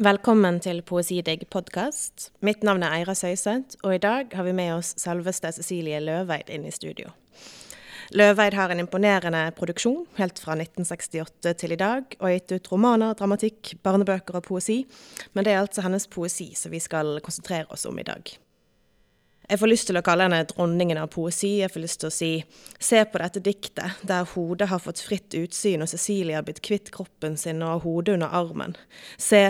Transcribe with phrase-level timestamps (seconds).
[0.00, 2.30] Velkommen til Poesidigg podkast.
[2.40, 6.48] Mitt navn er Eira Søyseth, og i dag har vi med oss selveste Cecilie Løveid
[6.48, 7.10] inn i studio.
[8.16, 12.72] Løveid har en imponerende produksjon helt fra 1968 til i dag, og har gitt ut
[12.72, 14.86] romaner, dramatikk, barnebøker og poesi.
[15.34, 18.38] Men det er altså hennes poesi som vi skal konsentrere oss om i dag.
[19.50, 21.56] Jeg får lyst til å kalle henne dronningen av poesi.
[21.58, 22.28] Jeg får lyst til å si
[22.78, 26.92] se på dette diktet, der hodet har fått fritt utsyn og Cecilie har blitt kvitt
[26.94, 28.76] kroppen sin og har hodet under armen.
[29.18, 29.40] Se,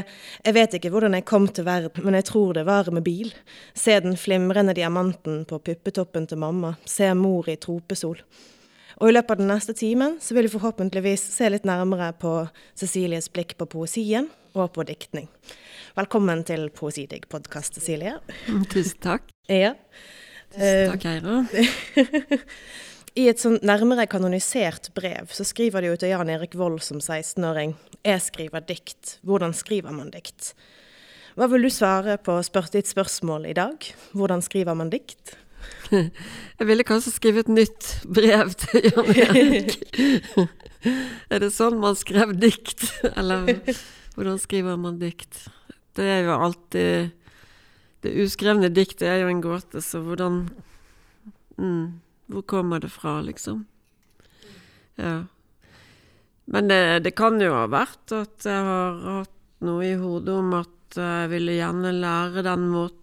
[0.41, 3.35] jeg vet ikke hvordan jeg kom til verden, men jeg tror det var med bil.
[3.77, 6.79] Se den flimrende diamanten på puppetoppen til mamma.
[6.89, 8.25] Se mor i tropesol.
[9.05, 12.39] Og i løpet av den neste timen så vil vi forhåpentligvis se litt nærmere på
[12.73, 15.29] Cecilies blikk på poesien og på diktning.
[16.01, 18.15] Velkommen til Poesidigg-podkast, Cecilie.
[18.73, 19.27] Tusen takk.
[19.53, 19.75] Ja.
[20.55, 21.35] Tusen takk, Eira.
[23.21, 27.03] I et sånn nærmere kanonisert brev så skriver de jo til Jan Erik Vold som
[27.03, 29.19] 16-åring 'Jeg skriver dikt.
[29.29, 30.55] Hvordan skriver man dikt?'
[31.37, 32.39] Hva vil du svare på
[32.73, 33.77] ditt spørsmål i dag?
[34.17, 35.37] Hvordan skriver man dikt?
[35.93, 39.77] Jeg ville kanskje skrive et nytt brev til Jan Erik.
[41.29, 42.89] er det sånn man skrev dikt?
[43.17, 43.61] Eller
[44.17, 45.51] hvordan skriver man dikt?
[45.99, 47.11] Det er jo alltid
[48.01, 50.47] Det uskrevne diktet er jo en gåte, så hvordan
[51.59, 52.01] mm,
[52.33, 53.67] Hvor kommer det fra, liksom?
[54.97, 55.25] Ja.
[56.51, 60.55] Men det, det, kan jo ha vært at jeg har hatt noe i hodet om
[60.59, 63.01] at jeg ville gjerne lære måten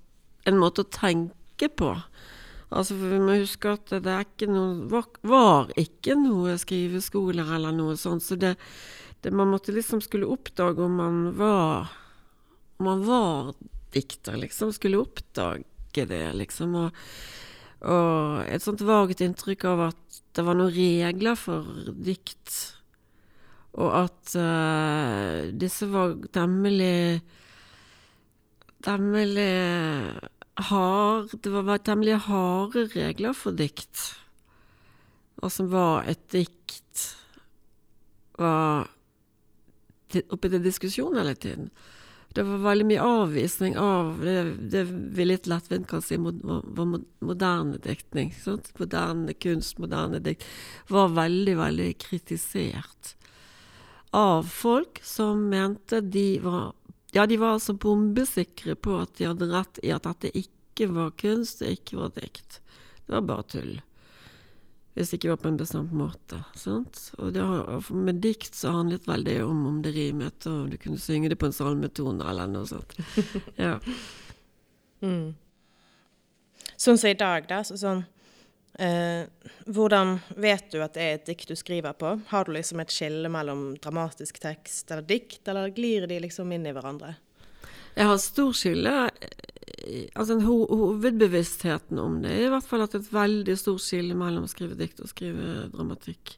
[0.47, 1.94] en måte å tenke på.
[2.67, 7.75] Altså, for Vi må huske at det ikke noe, var, var ikke noe skriveskoler eller
[7.75, 8.25] noe sånt.
[8.25, 8.55] Så det,
[9.23, 11.94] det, man måtte liksom skulle oppdage om man var
[12.78, 13.53] Om man var
[13.94, 14.73] dikter, liksom.
[14.73, 16.75] Skulle oppdage det, liksom.
[16.75, 17.03] Og,
[17.88, 22.53] og et sånt vagt inntrykk av at det var noen regler for dikt.
[23.78, 27.22] Og at uh, disse var temmelig
[28.86, 29.52] Temmelig
[30.69, 34.03] hard Det var temmelig harde regler for dikt.
[35.38, 37.03] Hva som var et dikt,
[38.38, 38.88] var
[40.34, 41.68] oppe til diskusjon hele tiden.
[42.38, 44.84] Det var veldig mye avvisning av det, det
[45.18, 48.30] vi litt lettvint kan si var moderne diktning.
[48.44, 48.70] Sant?
[48.78, 50.46] Moderne kunst, moderne dikt.
[50.94, 53.16] Var veldig, veldig kritisert
[54.14, 56.75] av folk som mente de var
[57.12, 61.16] Ja, de var altså bombesikre på at de hadde rett i at dette ikke var
[61.18, 62.59] kunst, det ikke var dikt.
[63.08, 63.78] Det var bare tull
[64.97, 66.40] hvis det ikke var på en bestemt måte.
[66.58, 67.00] Sant?
[67.22, 71.30] Og har, med dikt så handlet veldig om om det rimet, og du kunne synge
[71.30, 72.97] det på en salmetone eller noe sånt.
[73.68, 73.78] Ja.
[75.06, 75.36] Mm.
[76.74, 77.59] Sånn som i dag, da.
[77.66, 78.02] Så sånn
[78.81, 79.30] eh,
[79.69, 82.16] Hvordan vet du at det er et dikt du skriver på?
[82.31, 86.66] Har du liksom et skille mellom dramatisk tekst eller dikt, eller glir de liksom inn
[86.66, 87.13] i hverandre?
[87.97, 88.94] Jeg har stor skille
[90.18, 94.46] altså ho Hovedbevisstheten om det er i hvert fall at et veldig stort skille mellom
[94.46, 96.36] å skrive dikt og skrive dramatikk.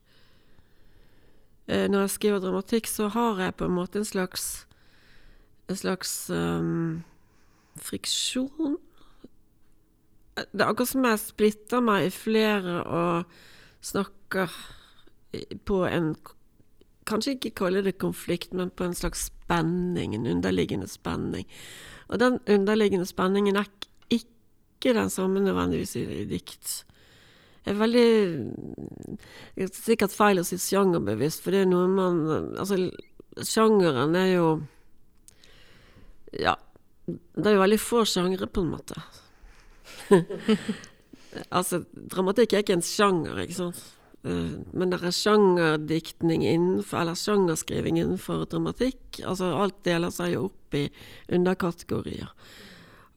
[1.67, 4.49] Eh, når jeg skriver dramatikk, så har jeg på en måte en slags
[5.69, 7.03] en slags um,
[7.77, 8.77] friksjon.
[10.39, 13.35] Det er akkurat som jeg splitter meg i flere og
[13.85, 14.53] snakker
[15.69, 16.13] på en
[17.09, 21.47] Kanskje ikke kalle det konflikt, men på en slags spenning, en underliggende spenning.
[22.09, 23.69] Og den underliggende spenningen er
[24.13, 26.83] ikke den samme nødvendigvis i, i dikt.
[27.65, 28.09] Det er veldig
[29.55, 32.21] det er Sikkert feil å si sjangerbevisst, for det er noe man
[32.57, 32.79] Altså,
[33.45, 34.47] sjangeren er jo
[36.39, 36.55] Ja,
[37.09, 39.01] det er jo veldig få sjangre, på en måte.
[41.57, 43.79] altså, dramatikk er ikke en sjanger, ikke sant.
[44.23, 49.21] Eh, men det er sjangerdiktning innenfor, eller sjangerskriving innenfor dramatikk.
[49.23, 50.87] Altså alt deler seg jo opp i
[51.31, 52.33] underkategorier.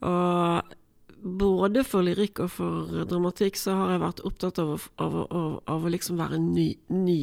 [0.02, 0.76] Og
[1.22, 5.86] både for lyrikk og for dramatikk så har jeg vært opptatt av av, av, av
[5.86, 7.22] å liksom være ny, ny.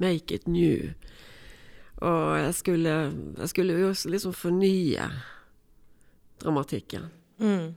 [0.00, 0.92] Make it new.
[2.04, 2.96] Og jeg skulle,
[3.38, 5.08] jeg skulle jo liksom fornye
[6.42, 7.08] dramatikken.
[7.40, 7.74] Mm.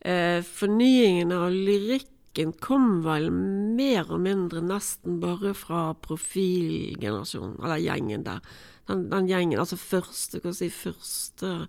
[0.00, 7.78] Eh, fornyingen av lyrikk musikken kom vel mer og mindre nesten bare fra profilgenerasjonen, eller
[7.78, 8.40] gjengen der.
[8.86, 11.68] Den, den gjengen, altså første, hva si, første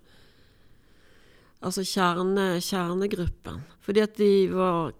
[1.61, 3.57] Altså kjerne, kjernegruppen.
[3.83, 4.93] Fordi at de var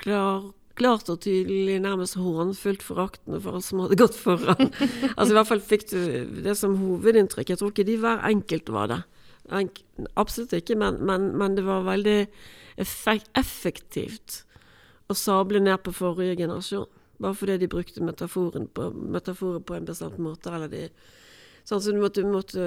[0.00, 4.70] klar, klart og tydelig nærmest hånfullt foraktende for alt som hadde gått foran.
[5.18, 5.98] altså I hvert fall fikk du
[6.46, 7.52] det som hovedinntrykk.
[7.52, 9.02] Jeg tror ikke de hver enkelt var det.
[10.16, 12.24] Absolutt ikke, men, men, men, det var veldig
[12.80, 14.46] effektivt
[15.12, 16.88] å sable ned på forrige generasjon.
[17.22, 20.86] Bare fordi de brukte metaforen på, metaforen på en bestemt måte, eller de
[21.62, 22.64] Sånn, så du måtte, måtte,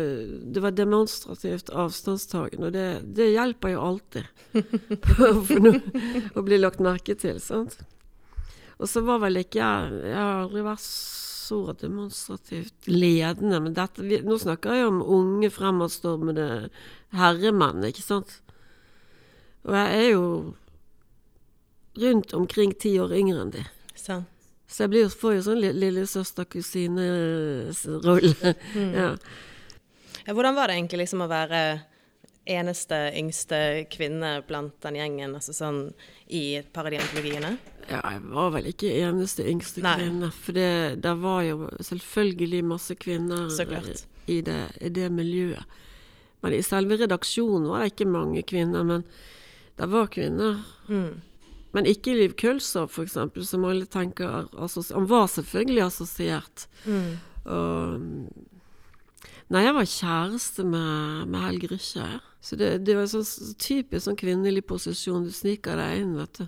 [0.55, 2.85] det var demonstrativt avstandstagen, og det,
[3.17, 4.29] det hjelper jo alltid.
[5.49, 5.81] For noe,
[6.31, 7.41] å bli lagt merke til.
[7.43, 7.75] sant?
[8.79, 10.87] Og så var vel ikke jeg Jeg har aldri vært
[11.45, 13.59] så demonstrativt ledende.
[13.67, 16.47] Men dette, vi, nå snakker jeg om unge fremadstormende
[17.15, 18.39] herremenn, ikke sant?
[19.65, 20.25] Og jeg er jo
[21.97, 23.63] rundt omkring ti år yngre enn de.
[23.95, 24.25] Sant.
[24.67, 28.53] Så jeg blir, får jo sånn lillesøster-kusine-rolle.
[28.75, 28.93] Mm.
[28.93, 29.15] Ja.
[30.25, 31.59] Ja, hvordan var det egentlig liksom å være
[32.49, 33.57] eneste yngste
[33.93, 35.79] kvinne blant den gjengen, altså sånn
[36.33, 37.51] i paradiantologiene?
[37.89, 39.95] Ja, jeg var vel ikke eneste yngste Nei.
[40.01, 40.31] kvinne.
[40.33, 40.71] For det,
[41.05, 43.45] det var jo selvfølgelig masse kvinner
[44.25, 45.61] i det, i det miljøet.
[46.41, 48.81] Men i selve redaksjonen var det ikke mange kvinner.
[48.85, 49.05] Men
[49.77, 50.57] det var kvinner.
[50.89, 51.21] Mm.
[51.75, 56.67] Men ikke Liv Kølsov, for eksempel, som alle tenker Han var selvfølgelig assosiert.
[56.87, 57.17] Mm.
[57.45, 58.05] Og
[59.53, 62.05] Nei, jeg var kjæreste med, med Helge Rykkje.
[62.41, 65.27] Så det, det var sånn s- typisk sånn kvinnelig posisjon.
[65.27, 66.47] Du sniker deg inn, vet du.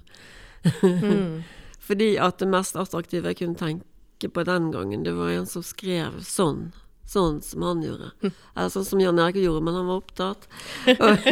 [0.81, 1.43] Mm.
[1.87, 5.61] Fordi at det mest attraktive jeg kunne tenke på den gangen, det var en som
[5.63, 6.71] skrev sånn.
[7.07, 8.09] Sånn som han gjorde.
[8.57, 10.49] Eller sånn som Jan Erik gjorde, men han var opptatt.
[10.97, 11.29] Og,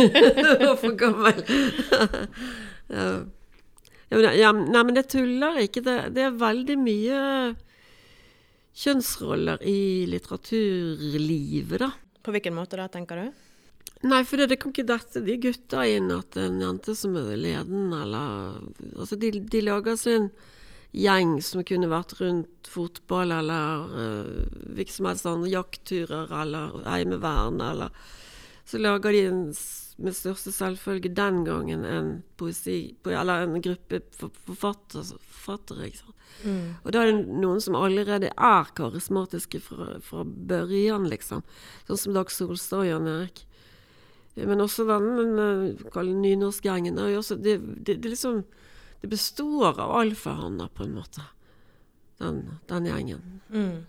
[0.69, 1.42] og for gammel.
[2.94, 3.09] ja.
[4.10, 5.81] Ja, nei, men det tuller ikke.
[5.86, 7.22] Det, det er veldig mye
[8.75, 11.92] kjønnsroller i litteraturlivet, da.
[12.25, 13.46] På hvilken måte da, tenker du?
[14.06, 17.38] Nei, for det, det kan ikke dette de gutta inn at en jente som er
[17.40, 18.60] ledende, eller
[18.96, 20.30] Altså, de, de lager sin
[20.96, 24.44] gjeng som kunne vært rundt fotball eller uh,
[24.75, 28.13] hvilke som helst andre jaktturer eller Heimevern eller
[28.66, 29.42] Så lager de en,
[29.95, 34.42] med største selvfølge den gangen en poesi Eller en gruppe forfattere.
[34.45, 35.92] forfatter, forfattere,
[36.44, 36.75] mm.
[36.83, 41.44] Og da er det noen som allerede er karismatiske fra, fra børjan, liksom.
[41.88, 43.45] Sånn som Dag Solstad og Jan Erik.
[44.36, 47.00] Men også den kall det nynorskgjengen.
[47.00, 47.57] Det,
[47.88, 48.44] det, det liksom
[49.01, 51.21] Det består av alfahanner, på en måte.
[52.18, 53.42] Den, den gjengen.
[53.50, 53.86] Mm.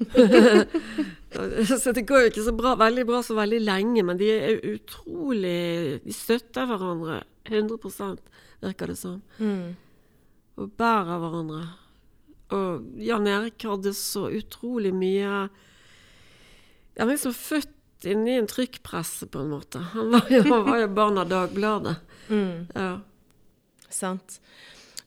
[1.80, 4.62] så det går jo ikke så bra, veldig bra så veldig lenge, men de er
[4.70, 7.20] utrolig De støtter hverandre
[7.50, 8.20] 100%
[8.60, 9.20] virker det som.
[9.38, 9.76] Mm.
[10.60, 11.60] Og bærer hverandre.
[12.56, 15.28] Og Jan Erik hadde så utrolig mye
[16.98, 19.78] Han er liksom født inni en trykkpresse, på en måte.
[19.92, 21.96] Han var jo, han var jo barn av Dagbladet.
[22.28, 22.66] Mm.
[22.74, 22.92] Ja.
[23.92, 24.40] Sant.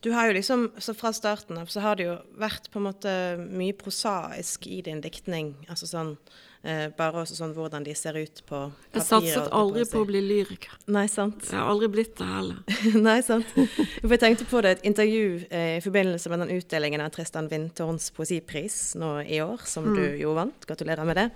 [0.04, 2.90] Du har jo liksom, så Fra starten av så har det jo vært på en
[2.90, 5.54] måte mye prosaisk i din diktning.
[5.72, 6.18] Altså sånn,
[6.64, 9.00] eh, Bare også sånn hvordan de ser ut på papir.
[9.00, 10.76] Jeg satset aldri på å bli lyriker.
[10.94, 11.46] Nei, sant.
[11.50, 12.62] Jeg har aldri blitt det heller.
[13.08, 13.50] Nei, sant.
[13.54, 17.50] For jeg tenkte på det, et intervju eh, i forbindelse med den utdelingen av Tristan
[17.52, 20.68] Wintherns poesipris nå i år, som du jo vant.
[20.70, 21.28] Gratulerer med det.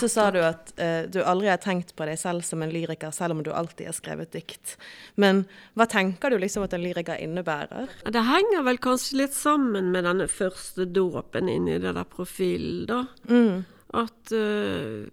[0.00, 3.12] Så sa du at eh, du aldri har tenkt på deg selv som en lyriker,
[3.14, 4.76] selv om du alltid har skrevet dikt.
[5.20, 5.44] Men
[5.78, 7.90] hva tenker du liksom at en lyriker innebærer?
[8.10, 13.04] Det henger vel kanskje litt sammen med denne første dåpen inni det der profilen, da.
[13.30, 13.64] Mm.
[13.92, 15.06] At, eh,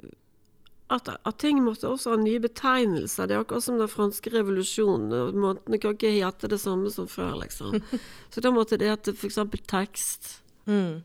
[0.93, 3.27] at, at ting måtte også ha nye betegnelser.
[3.27, 5.33] Det er akkurat som den franske revolusjonen.
[5.35, 7.79] Måtene kan ikke hete det samme som før, liksom.
[8.31, 9.39] Så da måtte det hete f.eks.
[9.67, 10.29] tekst.
[10.69, 11.01] Mm.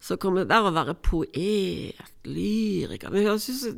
[0.00, 3.72] Så kommer det der å være poet, lyriker Det høres jo så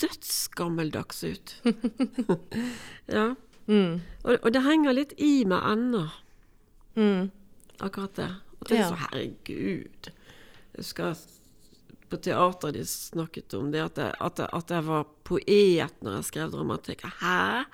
[0.00, 1.52] dødsgammeldags ut.
[3.16, 3.26] ja.
[3.66, 4.00] Mm.
[4.24, 6.04] Og, og det henger litt i meg ennå,
[6.96, 7.26] Mm.
[7.84, 8.28] akkurat det.
[8.60, 8.88] Og det er Ja.
[8.88, 10.06] så herregud.
[10.08, 11.16] Jeg husker
[12.10, 16.18] på teateret de snakket om det, at jeg, at jeg, at jeg var poet når
[16.18, 17.04] jeg skrev dramatikk.
[17.20, 17.64] Hæ?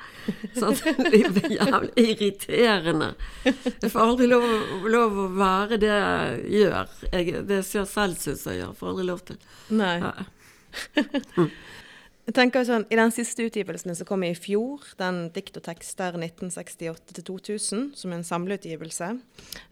[0.57, 0.79] Sånn,
[1.13, 3.13] det ble jævlig irriterende.
[3.45, 4.49] Jeg får aldri lov,
[4.89, 6.97] lov å være det jeg gjør.
[7.11, 8.75] Jeg, det jeg selv syns jeg gjør.
[8.81, 9.43] Får aldri lov til.
[9.83, 9.97] Nei.
[10.01, 11.49] Ja.
[12.23, 16.15] Jeg tenker sånn, I den siste utgivelsen som kom i fjor, den Dikt og tekster
[16.15, 19.09] 1968-2000, som er en samleutgivelse,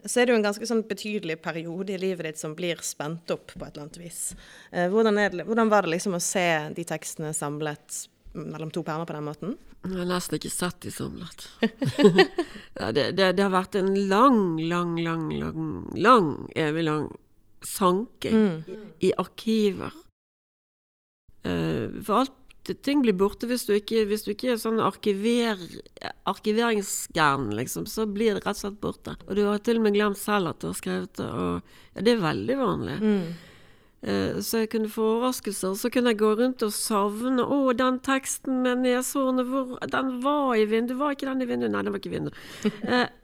[0.03, 3.31] så er det jo en ganske sånn betydelig periode i livet ditt som blir spent
[3.31, 4.33] opp på et eller annet vis.
[4.75, 8.03] Eh, hvordan, det, hvordan var det liksom å se de tekstene samlet
[8.35, 9.55] mellom to permer på den måten?
[9.85, 11.47] Jeg har nesten ikke sett de samlet.
[12.81, 17.07] ja, det, det, det har vært en lang, lang, lang, lang, lang, evig lang
[17.63, 18.67] sanking
[18.99, 19.95] i arkiver.
[21.41, 22.37] Uh, for alt
[22.75, 25.59] ting blir borte hvis du ikke, hvis du ikke er sånn arkiver,
[26.31, 27.87] arkiveringsgæren, liksom.
[27.87, 29.15] Så blir det rett og slett borte.
[29.29, 31.29] Og du har til og med glemt selv at du har skrevet det.
[31.31, 31.63] Og
[31.95, 32.99] ja, det er veldig vanlig.
[34.03, 35.75] Eh, Så jeg kunne få overraskelser.
[35.77, 40.55] Så kunne jeg gå rundt og savne Å, den teksten med neshårene, hvor Den var
[40.57, 40.99] i vinduet.
[40.99, 41.71] Var ikke den i vinduet?
[41.75, 42.35] Nei, den var ikke i vinduet.
[42.83, 43.07] Eh,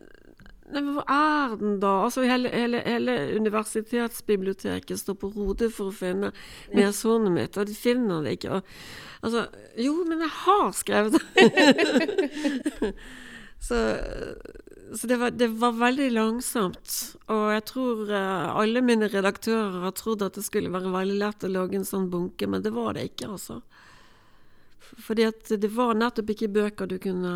[0.67, 1.93] Hva er den, da?
[2.07, 6.33] Altså, hele, hele, hele universitetsbiblioteket står på hodet for å finne
[6.75, 8.59] neshornet mitt, og de finner det ikke.
[8.59, 8.73] Og,
[9.23, 9.47] altså,
[9.79, 12.93] jo, men jeg har skrevet det!
[13.69, 13.83] så
[14.95, 16.93] så det, var, det var, veldig langsomt.
[17.27, 21.47] Og jeg tror uh, alle mine redaktører har trodd at det skulle være veldig lett
[21.47, 23.61] å lage en sånn bunke, men det var det ikke, altså.
[25.03, 27.35] Fordi at det var nettopp ikke bøker du kunne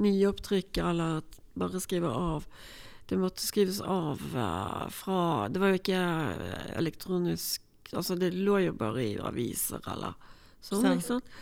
[0.00, 1.20] nyopptrykke eller
[1.58, 2.46] bare skrive av.
[3.10, 6.02] Det måtte skrives av uh, fra Det var jo ikke
[6.78, 10.14] elektronisk Altså, det lå jo bare i aviser eller
[10.62, 11.32] sånn, ikke sant.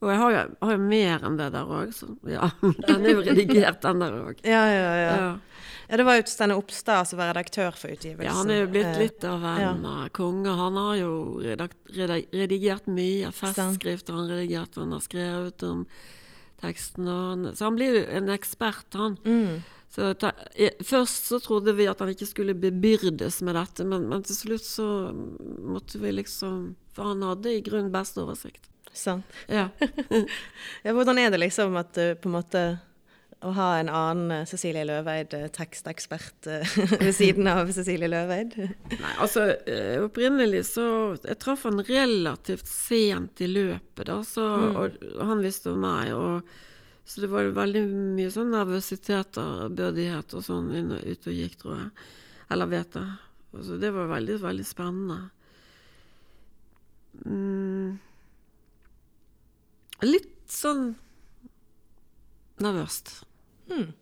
[0.00, 2.46] Og jeg har jo, har jo mer enn det der òg, så ja.
[2.88, 4.38] Den er jo redigert, den der òg.
[4.46, 5.26] Ja, ja, ja, ja.
[5.90, 8.24] Ja, Det var jo Steinar Opstad som var redaktør for utgivelsen.
[8.24, 9.74] Ja, han er jo blitt eh, litt av en ja.
[9.74, 10.54] Eh, konge.
[10.56, 13.32] Han har jo redigert mye.
[13.34, 15.84] Festskrifter han redigert, han har skrevet om
[16.60, 17.08] teksten.
[17.08, 19.16] Han, så han blir jo en ekspert, han.
[19.24, 19.60] Mm.
[19.90, 20.30] Så ta,
[20.86, 24.66] Først så trodde vi at han ikke skulle bebyrdes med dette, men, men til slutt
[24.66, 28.68] så måtte vi liksom For han hadde i grunnen best oversikt.
[28.92, 29.26] Sant.
[29.50, 29.68] Ja.
[30.84, 30.92] ja.
[30.94, 32.62] Hvordan er det liksom at du på en måte
[33.40, 38.56] å ha en annen eh, Cecilie Løveid, eh, tekstekspert, eh, ved siden av Cecilie Løveid?
[38.92, 39.46] Nei, altså
[40.04, 40.86] opprinnelig så
[41.24, 44.76] Jeg traff han relativt sent i løpet, da, så, mm.
[45.14, 46.12] og han visste om meg.
[46.14, 51.26] og så det var veldig mye sånn nervøsitet og bødighet og sånn inn og ut
[51.26, 51.88] og gikk, tror jeg.
[52.54, 53.16] Eller vet jeg.
[53.50, 55.16] Altså, det var veldig, veldig spennende.
[57.24, 57.98] Mm.
[60.06, 60.92] Litt sånn
[62.62, 63.10] nervøst.
[63.70, 63.92] Hmm.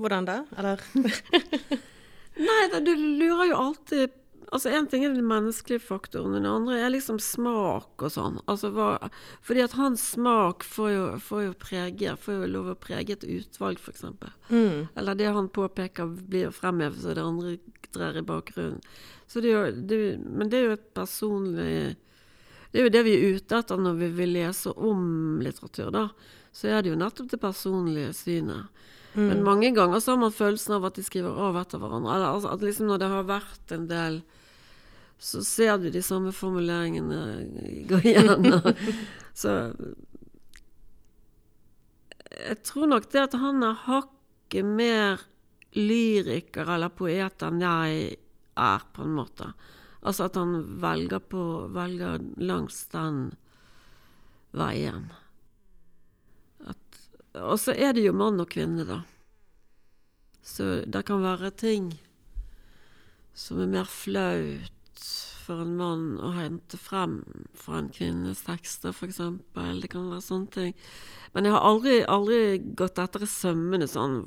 [0.00, 0.40] Hvordan da?
[0.56, 0.82] Eller?
[2.48, 4.16] Nei, da, du lurer jo alltid
[4.50, 8.40] Altså, Én ting er den menneskelige faktoren, den andre er liksom smak og sånn.
[8.50, 8.96] Altså, hva,
[9.46, 13.26] fordi at hans smak får jo, får jo prege Får jo lov å prege et
[13.30, 14.02] utvalg, f.eks.
[14.50, 14.88] Mm.
[14.98, 17.54] Eller det han påpeker, blir fremhevet, så det andre
[17.94, 18.82] drar i bakgrunnen.
[19.30, 21.74] Så det jo, det, men det er jo et personlig
[22.70, 26.08] det er jo det vi er ute etter når vi vil lese om litteratur, da.
[26.54, 28.86] Så er det jo nettopp det personlige synet.
[29.14, 29.24] Mm.
[29.26, 32.14] Men mange ganger så har man følelsen av at de skriver av etter hverandre.
[32.14, 34.20] Eller altså, at liksom når det har vært en del
[35.20, 37.18] så ser du de samme formuleringene
[37.90, 38.46] gå igjen.
[39.42, 39.56] så
[42.30, 45.26] Jeg tror nok det at han er hakket mer
[45.76, 48.16] lyriker eller poet enn jeg
[48.60, 49.50] er, på en måte.
[50.00, 51.42] Altså at han velger, på,
[51.74, 53.30] velger langs den
[54.56, 55.10] veien.
[57.34, 59.02] og så er det jo mann og kvinne, da.
[60.42, 61.92] Så det kan være ting
[63.36, 65.04] som er mer flaut
[65.44, 67.20] for en mann å hente frem
[67.58, 69.20] fra en kvinnes tekster, f.eks.
[69.54, 70.74] Det kan være sånne ting.
[71.34, 72.40] Men jeg har aldri, aldri
[72.78, 74.20] gått etter i sømmene sånn,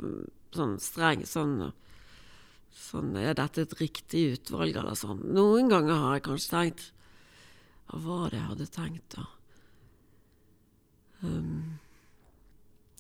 [0.55, 1.71] sånn streng sånn
[2.73, 5.21] Sånn, Er dette et riktig utvalg, eller sånn?
[5.35, 6.85] Noen ganger har jeg kanskje tenkt
[7.89, 9.25] Hva var det jeg hadde tenkt, da?
[11.23, 11.79] Um,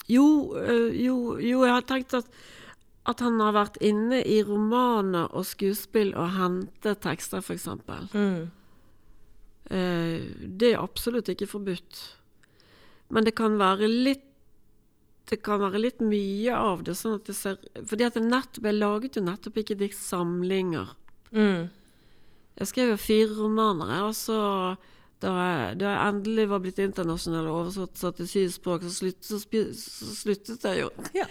[0.07, 0.25] jo,
[0.55, 2.27] uh, jo, jo, jeg har tenkt at,
[3.09, 7.67] at han har vært inne i romaner og skuespill og hentet tekster, f.eks.
[8.13, 8.45] Mm.
[9.67, 12.03] Uh, det er absolutt ikke forbudt.
[13.11, 14.29] Men det kan være litt
[15.29, 16.97] det kan være litt mye av det.
[16.99, 20.95] sånn at det ser, fordi at det nettopp, Jeg laget jo nettopp ikke diktsamlinger.
[21.31, 21.69] Mm.
[22.59, 24.39] Jeg skrev jo fire romaner, og så
[25.23, 29.21] da jeg, da jeg, endelig var blitt internasjonal og oversatt til syv språk, så, slutt,
[29.23, 30.89] så, så, sluttet jeg jo.
[31.15, 31.27] Ja.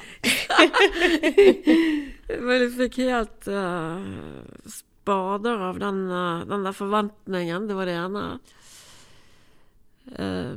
[2.47, 7.69] Men jeg fikk helt uh, spader av den, uh, den der forventningen.
[7.69, 8.25] Det var det ene.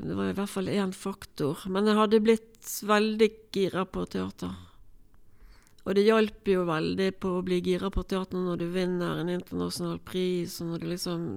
[0.05, 1.65] Det var i hvert fall én faktor.
[1.71, 4.53] Men jeg hadde blitt veldig gira på teater.
[5.85, 9.29] Og det hjalp jo veldig på å bli gira på teater når du vinner en
[9.29, 11.27] internasjonal pris, og når du liksom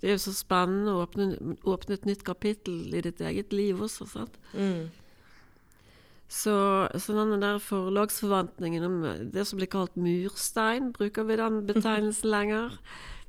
[0.00, 3.78] Det er jo så spennende å åpne, åpne et nytt kapittel i ditt eget liv
[3.78, 4.34] også, sant.
[4.50, 4.88] Mm.
[6.26, 6.54] Så,
[6.98, 8.96] så denne der forlagsforventningen om
[9.30, 12.74] det som blir kalt murstein, bruker vi den betegnelsen lenger?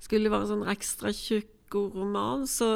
[0.01, 2.47] Skulle være sånn ekstra tjukk roman.
[2.47, 2.69] Så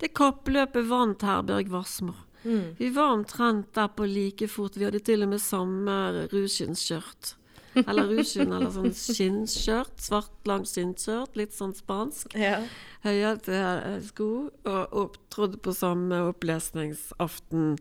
[0.00, 2.14] det kappløpet vant Herbjørg Wassmo.
[2.46, 2.76] Mm.
[2.78, 4.76] Vi var omtrent der på like fort.
[4.76, 5.96] Vi hadde til og med samme
[6.32, 7.34] ruskinnskjørt.
[7.82, 9.98] Eller ruskinn, eller sånn skinnskjørt.
[10.00, 11.36] Svart, langt skinnskjørt.
[11.36, 12.36] Litt sånn spansk.
[12.38, 12.60] Ja.
[13.04, 14.30] Høyhælte eh, sko.
[14.64, 17.76] Og opptrådte på samme opplesningsaften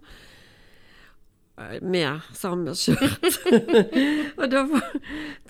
[1.62, 3.40] eh, med samme skjørt.
[4.40, 4.66] og da,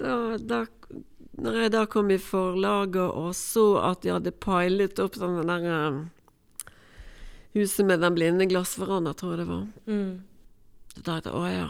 [0.02, 0.64] da, da
[1.36, 5.66] når jeg da kom i forlaget og så at de hadde pilet opp sånn der
[5.72, 6.04] eh,
[7.56, 9.68] Huset med den blinde glassveranda, tror jeg det var.
[9.88, 10.10] Mm.
[10.98, 11.68] Da tenkte jeg å ja.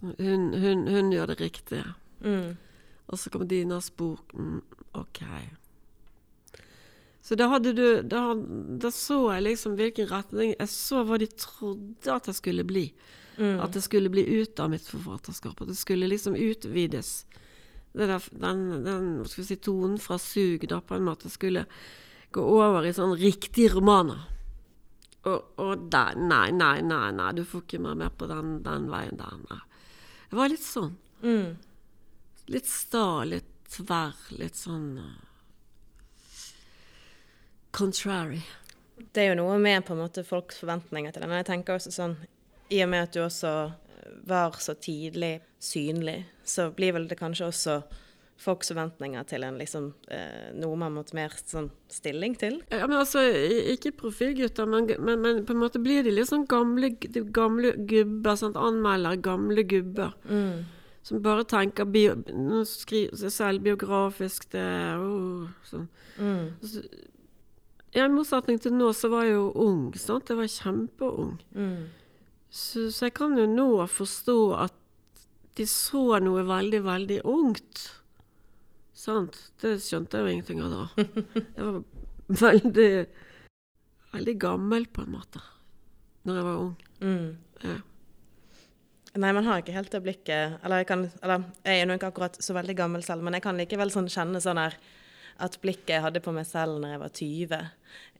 [0.00, 1.90] Hun, hun, hun gjør det riktige.
[2.24, 2.54] Mm.
[3.12, 4.32] Og så kom Dinas bok.
[4.32, 4.62] Mm,
[4.96, 5.20] ok.
[7.20, 8.22] Så da hadde du da,
[8.82, 12.88] da så jeg liksom hvilken retning Jeg så hva de trodde at jeg skulle bli.
[13.36, 13.60] Mm.
[13.60, 15.60] At det skulle bli ut av mitt forfatterskap.
[15.60, 17.26] At det skulle liksom utvides.
[17.92, 21.66] Den, den si, tonen fra sug da på en måte skulle
[22.32, 24.22] gå over i sånn riktig romaner.
[25.28, 28.88] Og, og der, nei, nei, nei, nei, du får ikke meg med på den, den
[28.90, 29.36] veien der.
[29.50, 29.60] Nei.
[30.30, 30.96] Det var litt sånn.
[31.22, 31.52] Mm.
[32.50, 35.12] Litt sta, litt tverr, litt sånn uh,
[37.72, 38.42] Contrary.
[39.12, 41.28] Det er jo noe med på en måte folks forventninger til det.
[41.30, 42.16] Men Jeg tenker også sånn,
[42.72, 43.52] I og med at du også
[44.26, 47.82] var så tidlig synlig, så blir vel det kanskje også
[48.42, 52.58] folks forventninger til en liksom eh, noe man måtte mer sånn stilling til.
[52.72, 53.22] Ja, men altså,
[53.72, 56.94] Ikke profilgutter, men, men, men på en måte blir de litt sånn gamle,
[57.34, 58.38] gamle gubber.
[58.40, 58.58] Sant?
[58.58, 60.16] Anmelder gamle gubber.
[60.26, 60.64] Mm.
[61.06, 64.66] Som bare tenker bio, nå skriver seg selv biografisk det
[65.02, 65.88] oh, sånn.
[66.18, 66.44] Mm.
[66.62, 66.82] Så,
[67.92, 69.90] ja, I motsetning til nå, så var jeg jo ung.
[69.98, 70.30] sant?
[70.30, 71.34] Jeg var kjempeung.
[71.54, 71.90] Mm.
[72.52, 74.78] Så, så jeg kan jo nå forstå at
[75.56, 77.86] de så noe veldig, veldig ungt.
[78.96, 79.38] Sant?
[79.60, 81.06] Det skjønte jeg jo ingenting av da.
[81.56, 81.82] Jeg var
[82.42, 82.90] veldig
[84.12, 85.40] Veldig gammel, på en måte,
[86.28, 86.72] når jeg var ung.
[87.00, 87.28] Mm.
[87.64, 87.76] Ja.
[89.22, 92.08] Nei, man har ikke helt det blikket Eller jeg kan Eller jeg er nå ikke
[92.12, 94.76] akkurat så veldig gammel selv, men jeg kan likevel sånn kjenne sånn her
[95.42, 97.70] at blikket jeg hadde på meg selv når jeg var 20,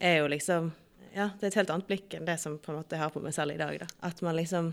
[0.09, 0.71] er jo liksom
[1.13, 3.13] Ja, det er et helt annet blikk enn det som på en måte jeg har
[3.13, 3.89] på meg selv i dag, da.
[4.09, 4.73] At man liksom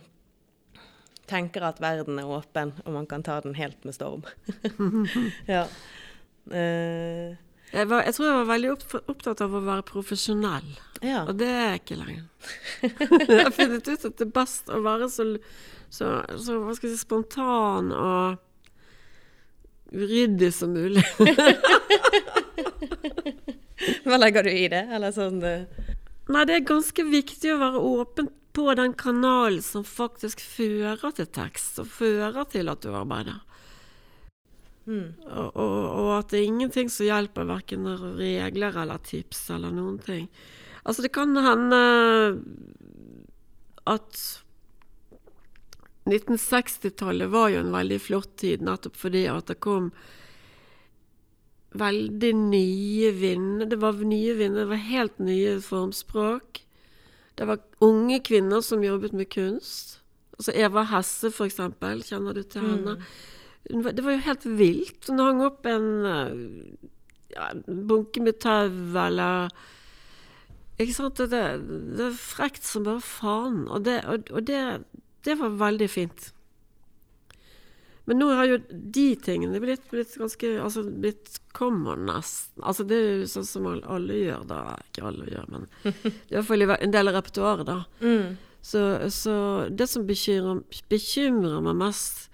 [1.30, 4.24] tenker at verden er åpen, og man kan ta den helt med storm.
[5.56, 5.68] ja.
[6.50, 7.36] Uh,
[7.70, 10.70] Jeg, var, jeg tror jeg var veldig opp, opptatt av å være profesjonell,
[11.06, 11.20] ja.
[11.28, 12.24] og det er jeg ikke lenger.
[13.30, 15.28] jeg har funnet ut at det er best å være så,
[15.94, 18.40] så, så hva skal jeg si, spontan og
[19.94, 21.06] uryddig som mulig.
[24.04, 24.82] Hva legger du i det?
[24.92, 25.64] Eller sånn eh,
[26.30, 31.30] Nei, det er ganske viktig å være åpen på den kanalen som faktisk fører til
[31.34, 33.40] tekst, og fører til at du arbeider.
[34.86, 35.08] mm.
[35.26, 37.88] Og, og, og at det er ingenting som hjelper, verken
[38.20, 40.30] regler eller tips eller noen ting.
[40.84, 41.82] Altså, det kan hende
[43.90, 44.22] at
[46.10, 49.92] 1960-tallet var jo en veldig flott tid, nettopp fordi at det kom
[51.78, 53.70] veldig nye vinder.
[53.70, 56.64] Det var nye vinder, det var helt nye formspråk.
[57.38, 60.00] Det var unge kvinner som jobbet med kunst.
[60.40, 62.02] Altså Eva Hesse, for eksempel.
[62.04, 62.98] Kjenner du til henne?
[63.70, 65.08] Hun Det var jo helt vilt.
[65.08, 66.90] Hun hang opp en, eh,
[67.36, 69.50] ja, bunke med tau eller
[70.80, 71.18] Ikke sant?
[71.18, 73.68] Det, det, det er frekt som bare faen.
[73.68, 74.84] Og, det, og, og det,
[75.26, 76.34] det var veldig fint.
[78.10, 82.64] Men nå har jo de tingene blitt, blitt ganske Altså blitt common nesten.
[82.66, 84.62] Altså det er jo sånn som alle, gjør, da.
[84.90, 85.68] Ikke alle gjør, men
[86.32, 87.84] iallfall en del av repertoaret, da.
[88.02, 88.34] Mm.
[88.66, 88.82] Så,
[89.14, 89.36] så
[89.70, 92.26] det som bekymrer, bekymrer meg mest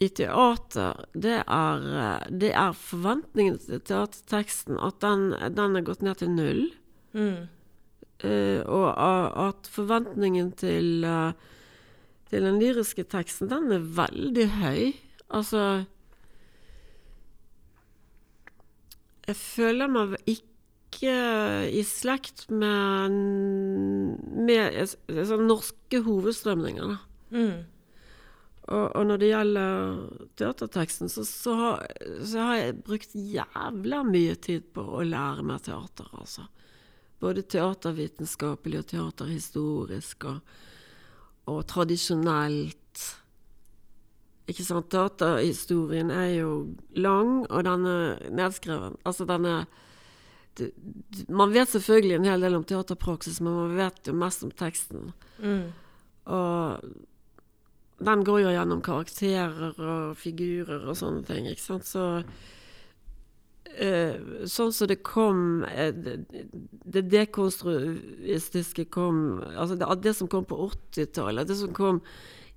[0.00, 1.86] i teater, det er,
[2.32, 4.80] det er forventningen til teaterteksten.
[4.80, 6.62] At den, den er gått ned til null.
[7.12, 7.50] Mm.
[8.24, 8.88] Uh, og
[9.44, 11.36] at forventningen til, eh,
[12.30, 14.92] til den lyriske teksten, den er veldig høy.
[15.30, 15.64] Altså
[19.28, 21.12] Jeg føler meg ikke
[21.70, 23.14] i slekt med,
[24.48, 26.96] med sånn norske hovedstrømninger, da.
[27.30, 27.60] Mm.
[28.70, 30.00] Og, og når det gjelder
[30.38, 31.84] teaterteksten, så, så, har,
[32.26, 36.48] så har jeg brukt jævla mye tid på å lære meg teater, altså.
[37.20, 40.52] Både teatervitenskapelig og teaterhistorisk og,
[41.50, 43.04] og tradisjonelt.
[44.50, 44.90] Ikke sant?
[44.92, 46.54] Teaterhistorien er jo
[46.98, 48.98] lang, og den er nedskreven.
[49.04, 49.70] Altså den er
[51.30, 55.12] Man vet selvfølgelig en hel del om teaterpraksis, men man vet jo mest om teksten.
[55.38, 55.70] Mm.
[56.26, 56.82] Og
[58.00, 61.86] den går jo gjennom karakterer og figurer og sånne ting, ikke sant.
[61.88, 62.04] Så
[63.78, 64.16] eh,
[64.50, 66.46] Sånn som det kom uh, Det,
[66.84, 72.00] det dekonstruistiske kom Altså det, det som kom på 80-tallet, det som kom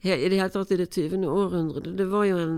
[0.04, 1.28] he, i det hele tatt i det 20.
[1.30, 2.58] århundret, det var jo en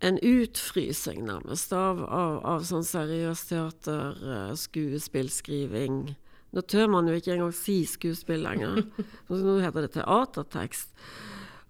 [0.00, 6.14] en utfrysing, nærmest, av, av, av sånn seriøs teater, eh, skuespillskriving.
[6.56, 8.80] Nå tør man jo ikke engang si skuespill lenger.
[9.28, 10.94] Nå heter det teatertekst.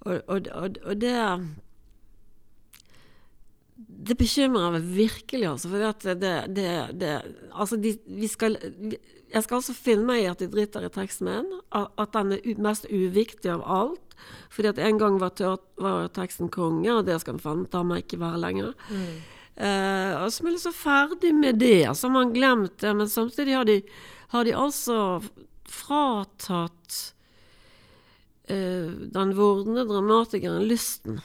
[0.06, 1.16] Og, og, og, og det
[3.80, 5.70] Det bekymrer meg virkelig, altså.
[5.70, 6.68] For det, det, det,
[7.00, 7.14] det
[7.50, 8.58] Altså, de, vi skal
[9.30, 11.50] jeg skal altså finne meg i at de driter i teksten min.
[11.70, 14.16] At, den er mest uviktig av alt.
[14.52, 17.84] Fordi at en gang var, tør, var teksten konge, og det skal den faen ta
[17.86, 18.72] meg ikke være lenger.
[18.90, 19.14] Mm.
[19.60, 21.86] Eh, og så er man liksom ferdig med det.
[21.94, 22.94] Så har man glemt det.
[22.96, 23.80] Men samtidig har de,
[24.34, 24.98] har de altså
[25.70, 27.00] fratatt
[28.50, 31.20] eh, den vordende dramatikeren lysten.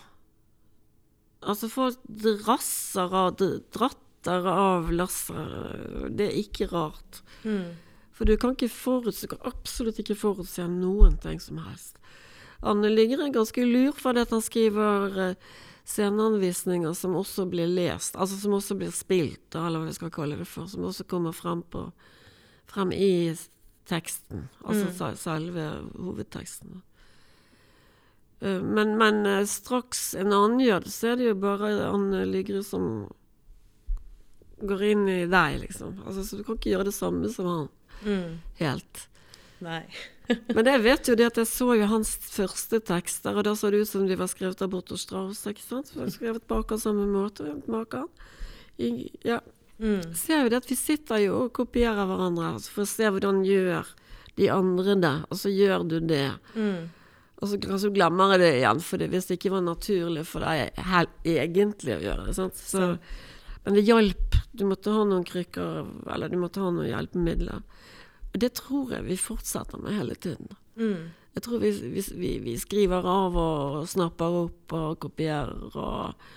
[1.46, 6.10] Altså folk drasser av dratter av lasset.
[6.18, 7.22] Det er ikke rart.
[7.44, 7.76] Mm.
[8.16, 12.00] For du kan ikke forutse, du kan absolutt ikke forutse noen ting som helst.
[12.66, 15.36] Anne Ligger er ganske lur fordi at han skriver eh,
[15.86, 20.40] sceneanvisninger som også blir lest, altså som også blir spilt, eller hva vi skal kalle
[20.40, 21.84] det for, som også kommer frem, på,
[22.72, 23.36] frem i
[23.86, 25.18] teksten, altså Mm.
[25.22, 25.66] selve
[26.00, 26.82] hovedteksten.
[28.46, 32.26] Eh, Men, men eh, straks en annen gjør det, så er det jo bare Anne
[32.30, 33.08] Ligre som
[34.62, 35.98] går inn i deg, liksom.
[36.06, 37.68] Altså, så du kan ikke gjøre det samme som han,
[38.06, 38.38] Mm.
[38.60, 39.08] helt.
[39.64, 39.82] Nei.
[40.56, 43.70] Men jeg vet jo det at jeg så jo hans første tekster, og da så
[43.72, 45.92] det ut som de var skrevet av Borto Strauss, ikke sant?
[45.96, 47.56] Det skrevet på akkurat samme måte.
[47.72, 48.08] Maken.
[49.24, 49.40] Ja.
[49.80, 50.02] Mm.
[50.16, 53.42] Ser jo det at vi sitter jo og kopierer hverandre altså for å se hvordan
[53.48, 53.88] gjør
[54.36, 56.28] de andre det, og så gjør du det.
[56.56, 56.90] Mm.
[57.42, 60.46] Og så kanskje glemmer jeg det igjen, for det, hvis det ikke var naturlig for
[60.46, 60.78] deg
[61.28, 62.36] egentlig å gjøre det.
[62.56, 62.88] Så,
[63.66, 64.40] men det hjalp.
[64.56, 67.60] Du måtte ha noen krykker, eller du måtte ha noen hjelpemidler.
[68.32, 70.56] Og det tror jeg vi fortsetter med hele tiden.
[70.80, 71.12] Mm.
[71.36, 76.28] Jeg tror vi, vi, vi, vi skriver av og snapper opp og kopierer, og,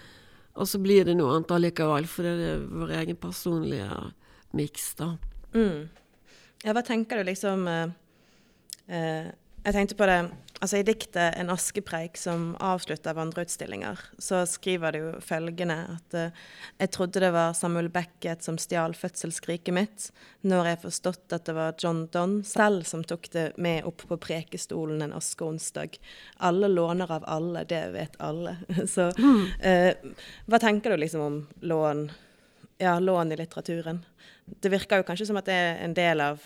[0.58, 3.88] og så blir det noe annet allikevel, for det er vår egen personlige
[4.58, 5.12] miks, da.
[5.54, 5.86] Mm.
[6.64, 7.92] Ja, hva tenker du liksom eh,
[8.90, 9.28] eh,
[9.62, 10.18] Jeg tenkte på det
[10.58, 16.30] Altså I diktet 'En askepreik', som avslutter vandreutstillinger, så skriver det jo følgende at eh,
[16.80, 20.10] Jeg trodde det var Samuel Beckett som stjal fødselsskriket mitt.
[20.42, 24.16] når jeg forstått at det var John Donne selv som tok det med opp på
[24.16, 25.98] prekestolen en askeonsdag.
[26.38, 28.56] Alle låner av alle, det vet alle.
[28.86, 29.10] Så
[29.60, 29.94] eh,
[30.46, 32.10] hva tenker du liksom om lån?
[32.78, 34.04] Ja, lån i litteraturen.
[34.46, 36.42] Det virker jo kanskje som at det er en del av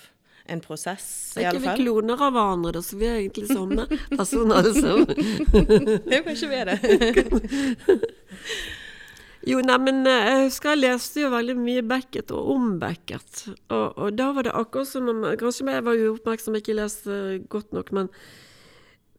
[0.51, 3.49] en prosess, i Er alle ikke vi kloner av hverandre, da, så vi er egentlig
[3.53, 3.87] samme
[4.21, 5.11] personer sammen.
[6.13, 6.79] Ja, kanskje vi er det.
[9.43, 13.41] Jo, nei, men eh, jeg husker jeg leste jo veldig mye Beckett og om Beckett.
[13.75, 17.17] Og, og da var det akkurat som om Kanskje jeg var uoppmerksom, ikke leste
[17.51, 18.11] godt nok, men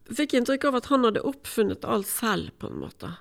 [0.08, 3.12] fikk inntrykk av at han hadde oppfunnet alt selv, på en måte.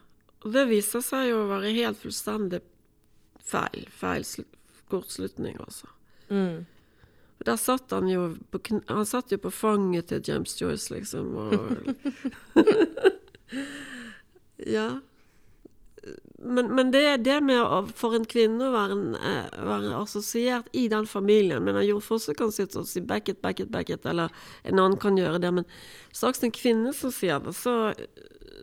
[0.44, 2.62] Og det viser seg jo å være helt fullstendig
[3.44, 3.84] feil.
[3.92, 4.24] Feil
[4.92, 5.92] kortslutning, altså.
[6.32, 6.64] Mm.
[7.44, 11.36] Der satt han jo på, han satt jo på fanget til James Joyce, liksom.
[11.36, 11.56] Og
[14.76, 14.88] ja.
[16.44, 20.90] Men, men det det med å, for en kvinne å være, eh, være assosiert i
[20.92, 24.06] den familien Men en Fosse kan sitte og si 'back it, back it, back it',
[24.06, 24.30] eller
[24.64, 25.52] en annen kan gjøre det.
[25.52, 25.66] Men
[26.12, 27.94] straks en kvinne som sier det, så,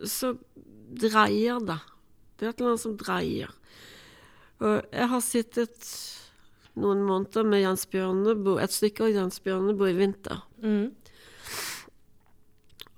[0.05, 0.35] så
[0.91, 1.79] dreier det.
[2.37, 3.49] Det er et eller annet som dreier.
[4.61, 5.89] Og jeg har sittet
[6.79, 10.43] noen måneder med Jens Bjørnebo, et stykke av Jens Bjørneboe i vinter.
[10.63, 10.91] Mm.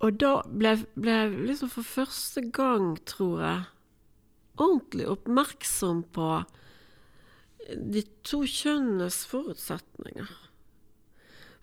[0.03, 3.61] Og da ble, jeg liksom for første gang, tror jeg,
[4.59, 6.31] ordentlig oppmerksom på
[7.73, 10.33] de to kjønnenes forutsetninger.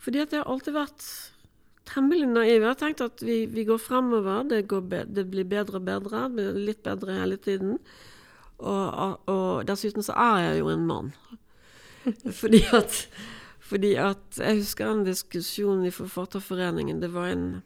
[0.01, 1.05] Fordi at jeg har alltid vært
[1.91, 2.63] temmelig naiv.
[2.63, 5.87] Jeg har tenkt at vi, vi går fremover, det, går be, det blir bedre og
[5.89, 7.77] bedre, blir litt bedre hele tiden.
[8.61, 11.13] Og, og dessuten så er jeg jo en mann.
[12.41, 13.09] Fordi at,
[13.61, 17.03] fordi at Jeg husker en diskusjon i Forfatterforeningen.
[17.03, 17.63] Det var en,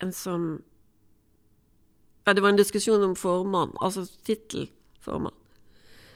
[0.00, 0.62] en som
[2.24, 5.36] ja, Det var en diskusjon om formann, altså tittelformann.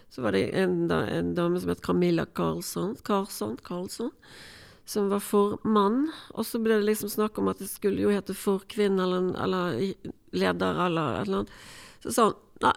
[0.09, 4.11] Så var det en, en dame som het Camilla Karlsson, Karlsson, Karlsson
[4.89, 6.07] som var formann.
[6.33, 9.81] Og så ble det liksom snakk om at det skulle jo hete forkvinne eller, eller
[10.33, 11.59] leder eller et eller annet.
[12.05, 12.73] Så sa hun nei,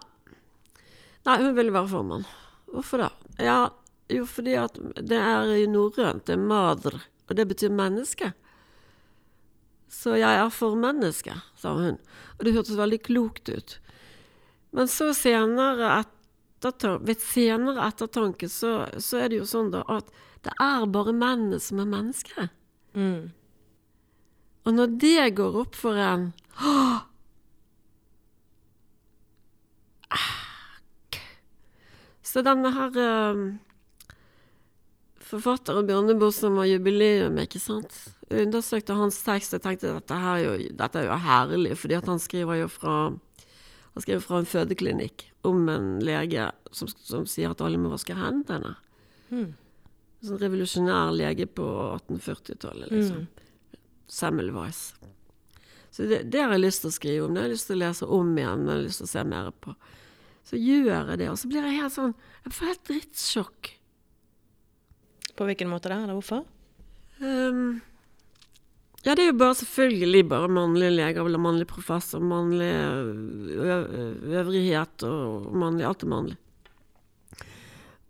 [1.26, 2.26] nei, hun ville være formann.
[2.68, 3.08] Hvorfor det?
[3.46, 3.70] Ja,
[4.10, 8.32] jo, fordi at det er i norrønt, det er madr, og det betyr menneske.
[9.92, 12.00] Så jeg er for mennesket, sa hun.
[12.38, 13.76] Og det hørtes veldig klokt ut.
[14.72, 20.08] Men så senere, ettertanke, ved senere ettertanke, så, så er det jo sånn da at
[20.42, 22.50] det er bare mennene som er mennesker.
[22.96, 23.30] Mm.
[24.64, 27.02] Og når det går opp for en «Åh!»
[32.32, 33.40] Så denne her eh,
[35.32, 37.96] forfatteren Bjørneboe som var jubileum, ikke sant.
[38.28, 42.62] Jeg undersøkte hans tekst og tenkte dette, jo, dette er jo herlig, fordi han skriver
[42.62, 42.96] jo fra
[43.92, 48.16] han skriver fra en fødeklinikk om en lege som, som sier at alle må vaske
[48.16, 48.70] hendene.
[49.28, 49.50] Mm.
[50.24, 51.66] Sånn revolusjonær lege på
[51.98, 53.26] 1840-tallet, liksom.
[54.08, 54.94] Semmelweis.
[55.92, 57.34] Så det, det har jeg lyst til å skrive om.
[57.34, 58.64] Det har jeg lyst til å lese om igjen.
[58.64, 59.74] Det har jeg lyst til å se mer på.
[60.48, 63.72] Så gjør jeg det, og så blir jeg helt sånn Jeg får helt drittsjokk.
[65.42, 66.44] På hvilken måte da, eller hvorfor?
[67.18, 67.80] Um,
[69.02, 72.68] ja, det er jo bare selvfølgelig bare mannlige leger, eller mannlig professor, mannlig
[74.30, 76.36] øvrighet og mannlig Alt er mannlig.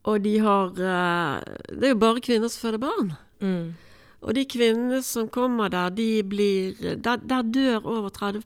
[0.04, 3.14] Og de har Det er jo bare kvinner som føder barn.
[3.40, 3.72] Mm.
[4.20, 8.42] Og de kvinnene som kommer der, de blir Der, der dør over 30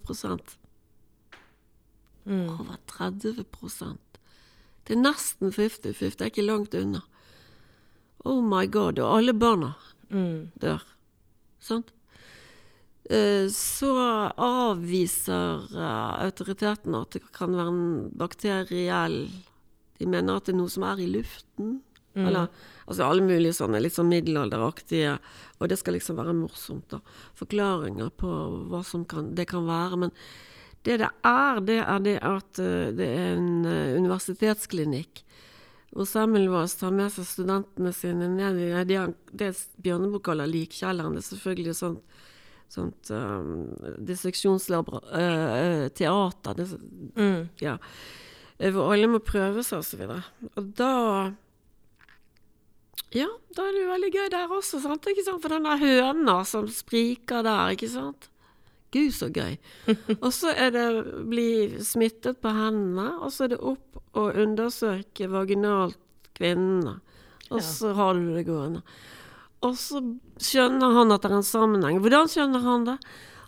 [2.24, 2.48] Mm.
[2.48, 3.98] Over 30%
[4.86, 7.00] Det er nesten 50-50, det er ikke langt unna.
[8.26, 8.98] Oh my god.
[9.02, 9.74] Og alle barna
[10.10, 10.52] Mm.
[10.62, 10.82] dør.
[11.58, 11.88] Sant?
[13.10, 13.90] Eh, Så
[14.38, 19.28] avviser autoriteten autoritetene at det kan være en bakteriell
[19.98, 21.80] De mener at det er noe som er i luften.
[22.14, 22.26] Mm.
[22.28, 22.48] Eller
[22.86, 25.18] altså alle mulige sånne litt sånn middelalderaktige
[25.60, 27.00] Og det skal liksom være morsomt, da.
[27.34, 28.30] Forklaringer på
[28.70, 29.96] hva som kan, det kan være.
[29.98, 30.12] Men
[30.84, 33.96] det det er, det er det at eh, det er en eh,
[35.94, 36.06] universitetsklinikk.
[36.06, 41.14] Samuel Semmelweis tar med seg studentene sine ned i det, det Bjørneboe kaller likkjelleren.
[41.14, 42.02] Det er selvfølgelig sånt,
[42.68, 43.70] sånt um,
[44.04, 45.00] disseksjonsteater.
[45.14, 45.88] Uh,
[47.16, 47.48] Mm.
[47.60, 47.78] ja.
[48.58, 50.22] Eh, Hvor alle må prøve seg og så videre.
[50.56, 51.32] Og da
[53.14, 55.06] Ja, da er det jo veldig gøy der også, sant?
[55.06, 55.40] Ikke sant?
[55.40, 58.28] For den der høna som spriker der, ikke sant?
[58.94, 59.56] Gud, så gøy.
[60.24, 60.86] og så er det
[61.28, 61.48] bli
[61.84, 65.98] smittet på hendene, og så er det opp og undersøke vaginalt
[66.36, 66.98] kvinnene.
[67.50, 68.82] Og så har du det gående.
[69.64, 70.02] Og så
[70.42, 72.00] skjønner han at det er en sammenheng.
[72.02, 72.96] Hvordan skjønner han det?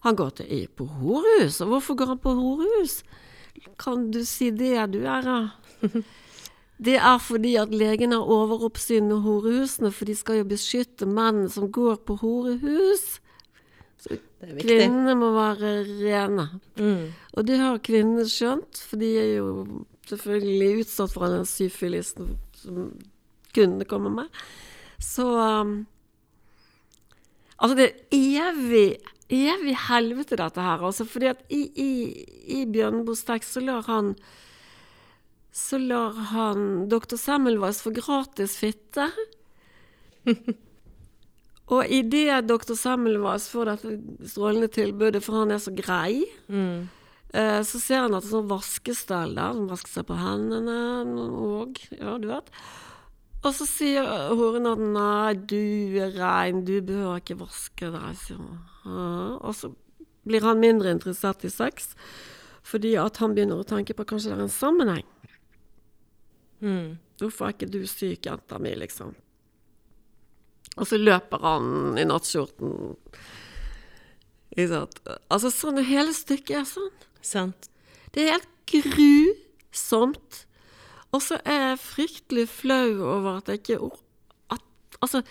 [0.07, 1.61] Han går til på horehus.
[1.65, 3.03] Og hvorfor går han på horehus?
[3.79, 5.39] Kan du si det, du er da?
[6.79, 11.49] Det er fordi at legene har overoppsyn med horehusene, for de skal jo beskytte menn
[11.51, 13.19] som går på horehus.
[13.98, 13.98] Så Det er viktig.
[14.41, 16.49] Kvinnene må være rene.
[16.79, 17.05] Mm.
[17.35, 22.91] Og det har kvinnene skjønt, for de er jo selvfølgelig utsatt for den syfilisen som
[23.55, 24.43] kundene kommer med.
[25.03, 25.79] Så um,
[27.59, 28.99] Altså, det er evig,
[29.35, 30.85] evig helvete, dette her.
[30.87, 31.89] Altså, fordi at i, i,
[32.55, 34.13] i Bjørneboes tekst så lar han
[35.59, 37.17] så lar han dr.
[37.19, 39.09] Semmelweis få gratis fitte.
[41.69, 42.73] Og idet dr.
[42.79, 46.89] Semmelweis får dette strålende tilbudet, for han er så grei, Mm.
[47.35, 50.77] Eh, så ser han at det er sånn vaskestell der, som vasker seg på hendene
[51.29, 52.49] og Ja, du vet.
[53.45, 54.03] Og så sier
[54.35, 58.17] horen at nei, du er rein, du behøver ikke vaske deg.
[58.17, 59.37] sier han.
[59.45, 59.75] Og så
[60.25, 61.93] blir han mindre interessert i sex,
[62.65, 65.07] fordi at han begynner å tenke på kanskje det er en sammenheng.
[66.61, 66.99] Mm.
[67.21, 69.15] Hvorfor er ikke du syk, jenta mi, liksom?
[70.79, 72.95] Og så løper han i nattskjorten.
[74.59, 76.93] Altså sånn, hele stykket er sånn.
[77.23, 77.69] Sant.
[78.15, 80.45] Det er helt grusomt.
[81.15, 83.81] Og så er jeg fryktelig flau over at jeg ikke
[84.53, 84.65] at,
[85.01, 85.23] Altså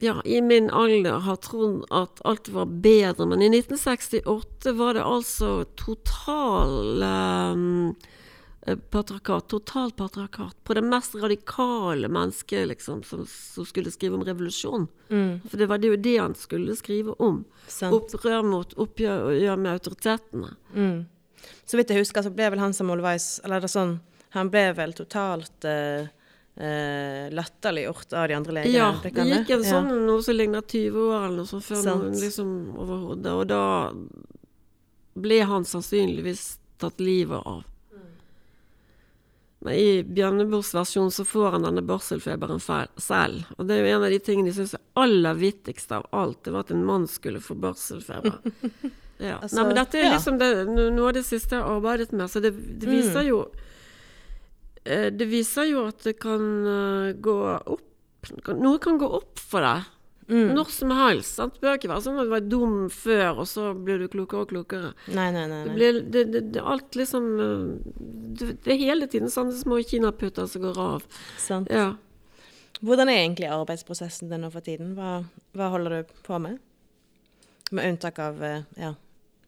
[0.00, 5.04] Ja, i min alder har trodd at alt var bedre, men i 1968 var det
[5.04, 7.90] altså total um,
[8.90, 9.48] patriarkat.
[9.48, 10.56] Totalt patriarkat.
[10.64, 14.88] På det mest radikale mennesket, liksom, som, som skulle skrive om revolusjon.
[15.08, 15.40] Mm.
[15.48, 17.44] For det var jo det han skulle skrive om.
[17.66, 17.94] Sant.
[17.94, 20.54] Opprør mot oppgjør med autoritetene.
[20.74, 21.06] Mm.
[21.64, 23.94] Så vidt jeg husker, så ble vel han som Olveis Eller det sånn
[24.36, 26.10] Han ble vel totalt eh,
[26.60, 28.74] eh, latterliggjort av de andre legene?
[28.76, 29.70] Ja, det gikk en Ja.
[29.70, 33.32] sånn noe som ligner 20 år eller noe sånt før noen liksom overhodet.
[33.32, 33.62] Og da
[35.20, 37.64] ble han sannsynligvis tatt livet av.
[39.60, 43.42] Men i Bjørneboes versjon så får han denne barselfeberen selv.
[43.58, 46.38] Og det er jo en av de tingene de syns er aller vittigste av alt,
[46.46, 48.40] det var at en mann skulle få barselfeber.
[49.20, 49.34] Ja.
[49.36, 50.10] Altså, Nei, men dette er ja.
[50.14, 50.46] liksom det,
[50.96, 52.94] noe av det siste jeg har arbeidet med, så det, det Mm.
[52.94, 53.40] viser jo
[54.84, 59.60] eh, Det viser jo at det kan eh, gå opp Noe kan gå opp for
[59.64, 59.84] deg.
[60.30, 60.52] Mm.
[60.54, 61.34] Når som helst.
[61.40, 61.56] Sant?
[61.56, 64.44] Det bør ikke være sånn at du var dum før, og så blir du klokere
[64.44, 64.92] og klokere.
[65.10, 65.64] Nei, nei, nei.
[65.64, 65.78] Det nei.
[65.78, 67.66] blir det, det, det, alt liksom eh,
[68.38, 71.04] det, det er hele tiden sånne små kinaputter som går av.
[71.42, 71.72] Sant.
[71.74, 71.92] Ja.
[72.80, 74.94] Hvordan er egentlig arbeidsprosessen din nå for tiden?
[74.96, 75.20] Hva,
[75.58, 76.60] hva holder du på med?
[77.74, 78.94] Med unntak av eh, ja,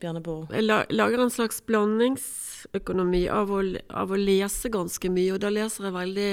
[0.02, 0.50] Bjørneboe.
[0.50, 3.62] Jeg lager en slags blandingsøkonomi av å,
[4.02, 6.30] av å lese ganske mye, og da leser jeg veldig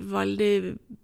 [0.00, 0.54] veldig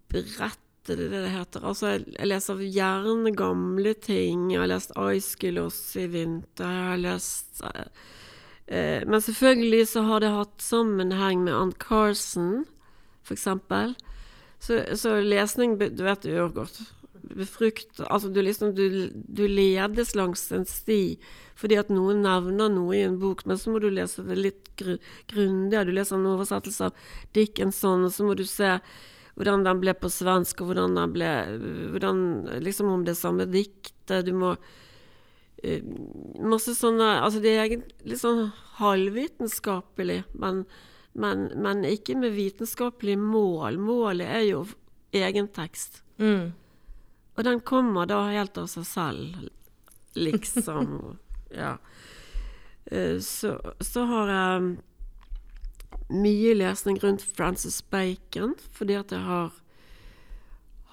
[0.09, 0.63] bredt,
[0.95, 1.65] er det det heter.
[1.67, 4.51] Altså, jeg, jeg leser gjerne gamle ting.
[4.53, 6.67] Jeg har lest Aiskilos i vinter.
[6.67, 7.87] Jeg har lest eh,
[8.67, 12.67] eh, Men selvfølgelig så har det hatt sammenheng med Ann Carson,
[13.31, 13.97] eksempel.
[14.63, 16.79] Så, så lesning, du vet det gjør godt.
[17.27, 21.17] Befrukt Altså du liksom du, du ledes langs en sti
[21.57, 24.67] fordi at noen nevner noe i en bok, men så må du lese det litt
[24.77, 24.99] gru,
[25.33, 25.89] grundigere.
[25.89, 28.75] Du leser en oversettelse av Dickinson, og så må du se
[29.37, 31.31] hvordan den ble på svensk, og hvordan den ble
[31.93, 32.21] hvordan,
[32.65, 34.25] Liksom om det samme diktet.
[34.27, 34.55] Du må
[35.63, 35.85] eh,
[36.41, 38.47] Masse sånne Altså det er litt sånn
[38.81, 40.65] halvvitenskapelig, men,
[41.13, 43.79] men, men ikke med vitenskapelig mål.
[43.81, 44.65] Målet er jo
[45.17, 46.03] egen tekst.
[46.21, 46.53] Mm.
[47.37, 49.49] Og den kommer da helt av seg selv,
[50.17, 51.17] liksom.
[51.63, 51.77] ja.
[52.89, 54.77] Eh, Så, så har jeg
[56.09, 59.53] mye lesning rundt Francis Bacon, fordi at jeg har,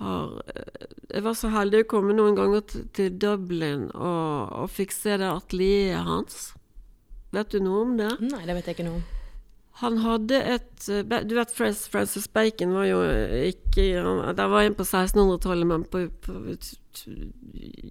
[0.02, 4.72] har eh, Jeg var så heldig å komme noen ganger til, til Dublin og, og
[4.74, 6.54] fikk se det atelieret hans.
[7.34, 8.14] Vet du noe om det?
[8.22, 9.06] Nei, det vet jeg ikke noe om.
[9.82, 13.00] Han hadde et eh, Du vet Francis Bacon var jo
[13.50, 13.88] ikke
[14.38, 16.32] Det var en på 1600-tallet, men på, på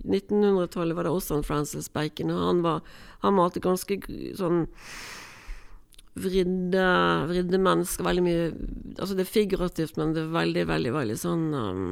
[0.07, 2.31] 1900-tallet var det også en Francis Bacon.
[2.31, 2.79] Og han var
[3.27, 3.99] Han malte ganske
[4.39, 4.67] sånn
[6.19, 6.87] vridde,
[7.31, 8.05] vridde mennesker.
[8.07, 8.49] Veldig mye
[8.99, 11.87] Altså det er figurativt, men det er veldig, veldig, veldig sånn um,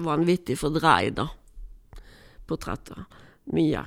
[0.00, 1.26] vanvittig fordreid, da.
[2.48, 3.04] Portretter.
[3.52, 3.84] Mye.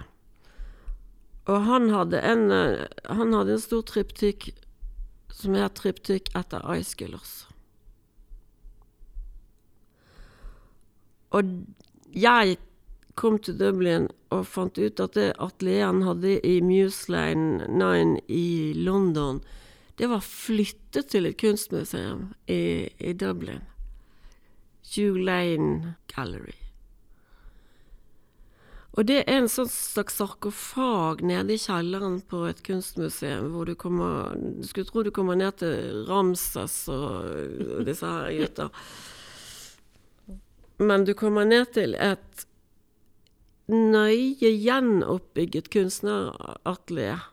[1.50, 4.52] Og han hadde en, eh, han hadde en stor triptykk
[5.34, 7.34] som er triptykk etter Aeschylus.
[11.34, 11.50] Og
[12.14, 12.60] jeg
[13.20, 18.74] kom til Dublin og fant ut at det atelieret han hadde i Museline 9 i
[18.78, 19.42] London,
[20.02, 23.62] det var flyttet til et kunstmuseum i, i Dublin.
[24.96, 26.58] Hugh Lane Gallery.
[28.94, 33.74] Og det er en sånn slags sarkofag nede i kjelleren på et kunstmuseum, hvor du
[33.74, 38.70] kommer Du skulle tro du kommer ned til Ramses og, disse her gutta.
[40.78, 42.46] Men du kommer ned til et
[43.72, 47.24] nøye gjenoppbygget kunstneratelier.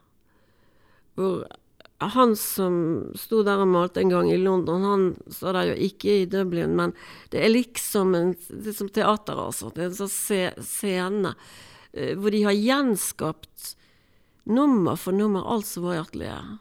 [1.19, 1.47] Hvor
[2.01, 2.77] han som
[3.19, 6.73] sto der og malte en gang i London, han står der jo ikke i Dublin,
[6.79, 6.95] men
[7.33, 9.69] det er liksom en det er som teater, altså.
[9.75, 11.35] Det er en sånn scene
[11.93, 13.75] eh, hvor de har gjenskapt
[14.49, 16.59] nummer for nummer alt som var i atelieret.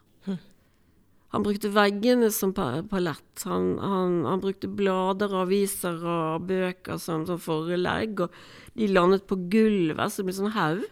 [1.29, 3.43] Han brukte veggene som palett.
[3.45, 8.39] Han, han, han brukte blader, aviser og bøker som, som forelegg, og
[8.73, 10.87] de landet på gulvet, som en sånn haug.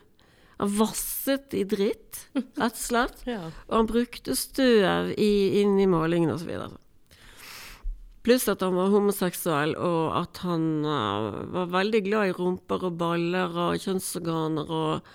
[0.58, 3.24] Han vasset i dritt, rett og slett.
[3.30, 3.48] Ja.
[3.70, 6.54] Og han brukte støv i, inn i malingen osv.
[8.28, 12.98] Pluss at han var homoseksuell, og at han uh, var veldig glad i rumper og
[13.00, 15.12] baller og kjønnsorganer og,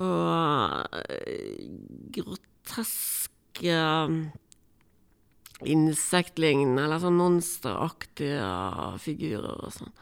[0.00, 1.66] og eh,
[3.60, 4.42] groteske
[5.64, 9.92] insektlignende, eller sånn monsteraktige figurer og sånn.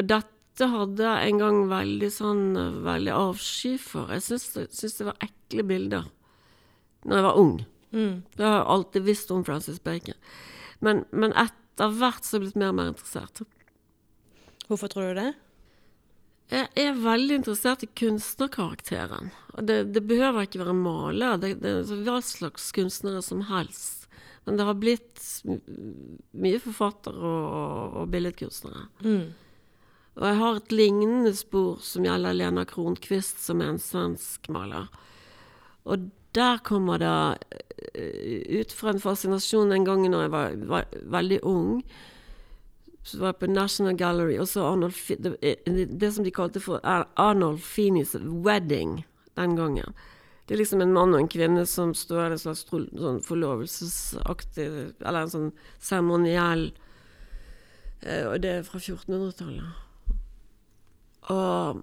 [0.00, 2.44] Og dette hadde jeg en gang veldig sånn
[2.86, 4.08] veldig avsky for.
[4.14, 6.08] Jeg syns det var ekle bilder
[7.04, 7.54] når jeg var ung.
[7.92, 8.14] Mm.
[8.34, 10.16] Det har jeg alltid visst om Francis Bacon.
[10.80, 13.44] Men, men etter hvert så er jeg blitt mer og mer interessert.
[14.70, 15.30] Hvorfor tror du det?
[16.52, 19.30] Jeg er veldig interessert i kunstnerkarakteren.
[19.64, 24.04] Det, det behøver ikke være maler, det, det er hva slags kunstnere som helst.
[24.44, 28.84] Men det har blitt mye forfattere og, og, og billedkunstnere.
[29.06, 29.32] Mm.
[30.14, 34.92] Og jeg har et lignende spor som gjelder Lena Kronqvist, som er en svensk maler.
[35.90, 37.14] Og der kommer det
[37.94, 41.80] eh, ut fra en fascinasjon en gang da jeg var, var veldig ung.
[43.04, 46.30] Så var jeg på National Gallery, og så Arnold, Fi- det, eh, det som de
[46.32, 48.14] kalte for Arnold Feeney's
[48.46, 49.02] Wedding
[49.36, 49.92] den gangen.
[50.46, 54.66] Det er liksom en mann og en kvinne som står i en slags sånn forlovelsesaktig
[55.00, 55.46] Eller en sånn
[55.80, 56.66] seremoniell
[58.02, 59.64] eh, Og det er fra 1400-tallet.
[61.32, 61.80] Og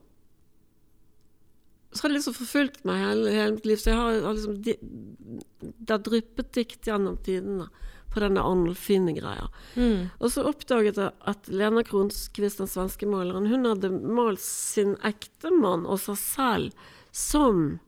[1.91, 3.79] så har det liksom forfulgt meg hele, hele mitt liv.
[3.81, 7.65] Så jeg har, har liksom Det har dryppet dikt gjennom tidene
[8.11, 9.47] på denne Arnold Finne-greia.
[9.75, 10.09] Mm.
[10.19, 15.87] Og så oppdaget jeg at Lena Kronskvist, den svenske maleren, hun hadde malt sin ektemann
[15.87, 17.79] og seg selv som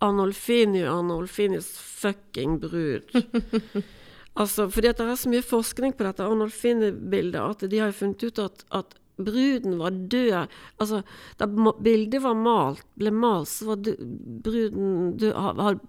[0.00, 3.10] Arnolfini og Arnolfinis fucking brud.
[4.40, 8.40] altså, fordi det er så mye forskning på dette Arnolfini-bildet at de har funnet ut
[8.40, 10.52] at, at bruden var død.
[10.82, 11.02] Altså,
[11.40, 11.48] da
[11.82, 13.82] bildet var malt, ble malt, så var
[14.44, 15.34] bruden død,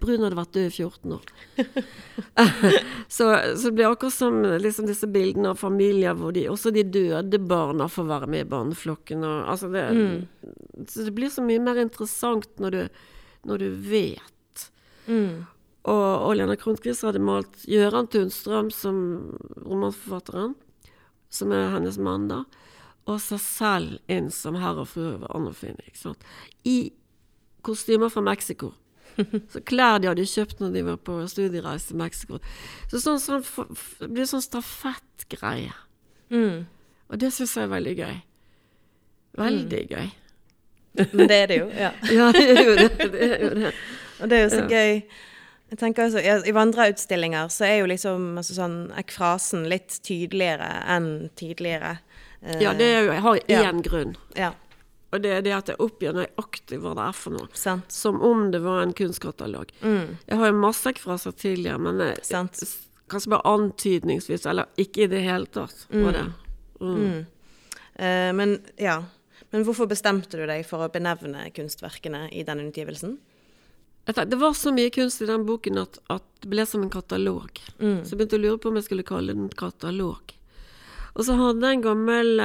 [0.02, 1.32] bruden hadde vært død i 14 år.
[3.18, 6.86] så, så det blir akkurat som liksom disse bildene av familier hvor de, også de
[6.88, 9.26] døde barna får være med i barneflokken.
[9.28, 9.88] Og, altså det,
[10.88, 12.84] Så det blir så mye mer interessant når du,
[13.50, 14.70] når du vet.
[15.08, 15.44] Mm.
[15.90, 18.98] Og, og Lena Kronqvist hadde malt Gøran Tunstrøm som
[19.66, 20.54] romanforfatteren.
[21.32, 22.42] som er hennes mann, da,
[23.12, 26.14] og seg selv inn som herr og fru ved ikke?
[26.66, 26.78] I
[27.66, 28.74] kostymer fra Mexico.
[29.52, 32.40] Så klær de hadde kjøpt når de var på studiereise til Mexico.
[32.90, 33.44] Så sånn, sånn,
[34.00, 35.74] det blir sånn stafettgreie.
[36.32, 36.64] Mm.
[37.12, 38.16] Og det syns jeg er veldig gøy.
[39.42, 40.08] Veldig gøy.
[41.14, 41.68] Men det er det jo.
[41.76, 41.92] ja.
[42.18, 42.88] Ja, det er jo det.
[43.12, 43.74] det, er jo det.
[44.22, 44.72] Og det er jo så Ja.
[44.72, 45.04] gøy.
[45.72, 50.68] Jeg tenker altså, I i vandreutstillinger så er jo liksom altså sånn ekfrasen litt tydeligere
[50.92, 51.94] enn tidligere.
[52.42, 53.72] Ja, det jo, jeg har Ja.
[53.72, 54.16] grunn.
[54.36, 54.54] Ja,
[55.14, 57.48] Og det er det at jeg oppgir nøyaktig hva det er for noe.
[57.54, 57.92] sant.
[57.92, 59.70] Som om det var en kunstkatalog.
[59.84, 62.54] Mm, Jeg har jo masse ekfraser tidligere, men jeg, sant.
[63.10, 65.86] kanskje bare antydningsvis, eller ikke i det hele tatt.
[65.92, 66.34] Var det.
[66.80, 66.96] Mm.
[66.96, 67.26] Mm.
[68.00, 69.04] Uh, men ja.
[69.52, 73.18] Men hvorfor bestemte du deg for å benevne kunstverkene i denne utgivelsen?
[74.06, 77.52] Det var så mye kunst i den boken at, at det ble som en katalog.
[77.80, 78.02] Mm.
[78.06, 80.34] Så jeg begynte å lure på om jeg skulle kalle den katalog.
[81.16, 82.40] Og så hadde jeg en gammel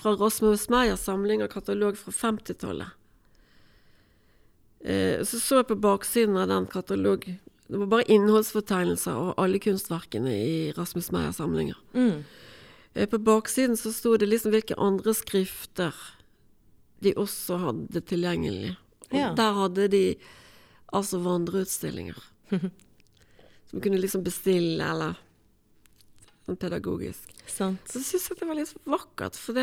[0.00, 2.94] fra Rasmus Meyers samling av katalog fra 50-tallet.
[4.80, 7.24] Eh, så så jeg på baksiden av den katalog
[7.66, 11.76] Det var bare innholdsfortegnelser av alle kunstverkene i Rasmus Meyers samlinger.
[11.94, 12.20] Mm.
[12.94, 15.92] Eh, på baksiden så sto det liksom hvilke andre skrifter
[17.02, 18.76] de også hadde tilgjengelig.
[19.10, 19.32] Og Ja.
[19.34, 20.04] der hadde de
[20.94, 22.16] altså vandreutstillinger.
[23.70, 25.16] Som kunne liksom bestille, eller
[26.46, 27.34] sånn pedagogisk.
[27.50, 27.82] Sant.
[27.90, 29.58] Så syns jeg det var litt vakkert, for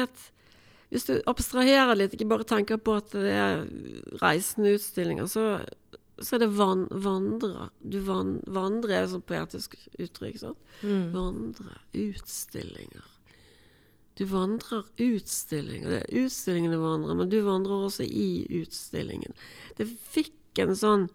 [0.94, 3.64] hvis du abstraherer litt, ikke bare tenker på at det er
[4.22, 5.64] reisende utstillinger, så,
[6.22, 7.72] så er det van, vandre.
[7.82, 10.60] Du van, vandre er et sånt poetisk uttrykk, sant?
[10.84, 11.08] Mm.
[11.16, 13.10] Vandre, utstillinger.
[14.20, 15.90] Du vandrer utstillinger.
[15.90, 19.34] Det er utstillingene vandrer, men du vandrer også i utstillingen.
[19.80, 21.10] Det fikk en sånn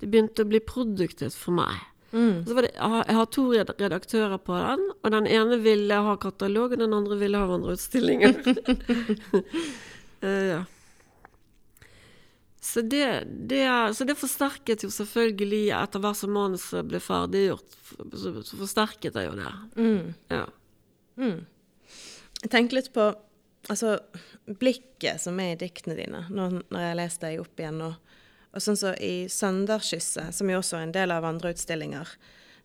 [0.00, 1.76] Det begynte å bli produktivt for meg.
[2.12, 2.44] Mm.
[2.46, 6.72] Så var det, jeg har- to redaktører på den, og den ene ville ha katalog,
[6.72, 8.34] og den andre ville ha vandreutstillinger.
[10.22, 10.64] uh, ja.
[12.60, 17.78] Så det, det, så det forsterket jo selvfølgelig etter hvert som manuset ble ferdiggjort.
[18.12, 19.52] Så, så forsterket jeg jo det.
[19.80, 20.12] Mm.
[20.28, 20.44] Ja.
[21.16, 21.38] Mm.
[22.42, 23.06] Jeg tenker litt på
[23.68, 23.96] altså,
[24.60, 27.80] blikket som er i diktene dine, når, når jeg leser deg opp igjen.
[27.88, 28.09] Og,
[28.50, 32.08] og sånn så I Sønderskysset, som jo også er en del av andre utstillinger,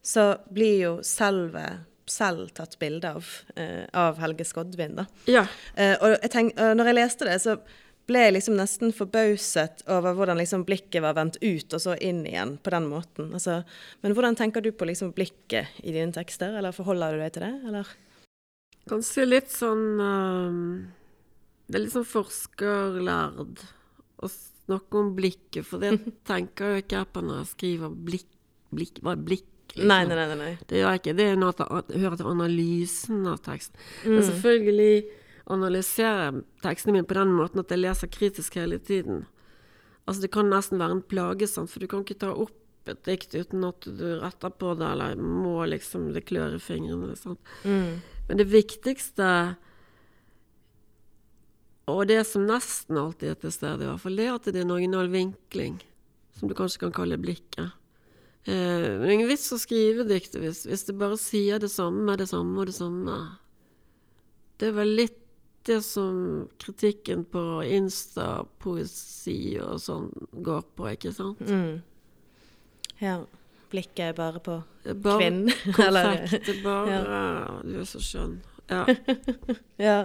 [0.05, 1.65] så blir jo selve
[2.05, 3.25] selv tatt bilde av,
[3.55, 4.95] eh, av Helge Skodvin.
[4.95, 5.05] da.
[5.25, 5.47] ja.
[5.75, 7.57] Eh, og jeg tenk, og når jeg leste det, så
[8.05, 12.21] ble jeg liksom nesten forbauset over hvordan liksom blikket var vendt ut og så inn
[12.27, 13.31] igjen på den måten.
[13.33, 13.63] Altså,
[14.05, 17.47] men hvordan tenker du på liksom blikket i dine tekster, eller forholder du deg til
[17.47, 17.95] det, eller?
[18.85, 20.59] Kanskje litt sånn um,
[21.65, 23.63] Det er litt sånn forskerlærd
[24.21, 24.29] å
[24.65, 25.95] snakke om blikket, for det
[26.29, 28.31] tenker jo ikke jeg på når jeg skriver blikk,
[28.75, 29.51] blikk Hva er blikk?
[29.75, 29.91] liksom?
[29.91, 30.39] Nei, nei, nei.
[30.39, 30.57] nei.
[30.67, 31.15] Det gjør jeg ikke.
[31.19, 33.79] Det er noe at jeg hører til analysen av teksten.
[34.05, 34.11] Mm.
[34.13, 34.97] Men selvfølgelig
[35.55, 39.25] analyserer jeg tekstene mine på den måten at jeg leser kritisk hele tiden.
[40.05, 41.71] Altså Det kan nesten være en plage, sant?
[41.71, 42.53] for du kan ikke ta opp
[42.85, 47.15] et dikt uten at du retter på det, eller må liksom det klør i fingrene.
[47.17, 47.41] Sant?
[47.65, 48.01] Mm.
[48.27, 49.29] Men det viktigste,
[51.91, 54.61] og det som nesten alltid er til stede, i hvert fall, det er at det
[54.61, 55.79] er en original vinkling,
[56.37, 57.75] som du kanskje kan kalle blikket.
[58.45, 61.71] Eh, men det er ingen vits å skrive dikt hvis, hvis det bare sier det
[61.73, 63.19] samme, det samme og det samme.
[64.57, 65.21] Det er vel litt
[65.65, 70.11] det som kritikken på Insta-poesi og sånn
[70.45, 71.41] går på, ikke sant?
[71.41, 71.81] Mm.
[73.01, 73.23] Ja.
[73.71, 75.49] Blikket er bare på er bare kvinnen.
[75.77, 78.37] konfekt, det er bare Du er så skjønn.
[78.69, 78.85] Ja.
[79.87, 79.97] ja.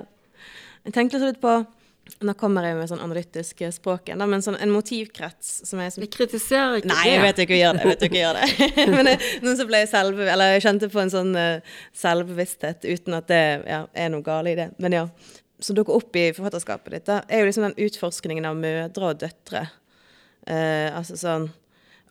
[0.86, 1.60] Jeg tenkte litt på
[2.26, 6.02] Nå kommer jeg med sånn analytisk språk igjen, men sånn en motivkrets som er som
[6.02, 7.12] Vi kritiserer ikke Nei, det.
[7.12, 7.82] jeg vet ikke å gjøre det.
[7.84, 8.70] Jeg vet ikke å det.
[8.96, 9.10] Men
[9.44, 13.44] noen som ble selve, eller jeg kjente på en sånn uh, selvbevissthet uten at det
[13.62, 14.66] ja, er noe galt i det.
[14.82, 15.04] Men ja,
[15.62, 19.22] som dukker opp i forfatterskapet ditt, da, er jo liksom den utforskningen av mødre og
[19.22, 19.68] døtre.
[20.48, 21.50] Uh, altså sånn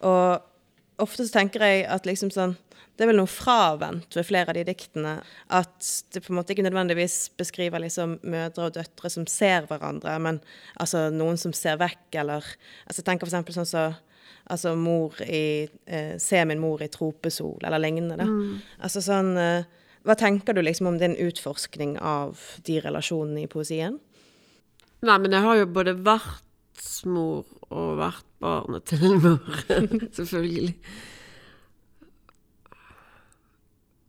[0.05, 2.53] Og ofte så tenker jeg at liksom sånn
[2.99, 5.13] Det er vel noe fravendt ved flere av de diktene.
[5.55, 10.17] At det på en måte ikke nødvendigvis beskriver liksom mødre og døtre som ser hverandre,
[10.19, 10.41] men
[10.83, 12.43] altså noen som ser vekk, eller
[12.91, 13.85] altså Tenk eksempel sånn så
[14.49, 18.25] Altså mor i eh, 'Se min mor i tropesol', eller lignende.
[18.25, 18.55] Mm.
[18.81, 19.67] Altså sånn eh,
[20.03, 23.99] Hva tenker du liksom om din utforskning av de relasjonene i poesien?
[25.05, 29.63] Nei, men jeg har jo både vært mor og vært barnet til en mor.
[30.17, 30.73] Selvfølgelig.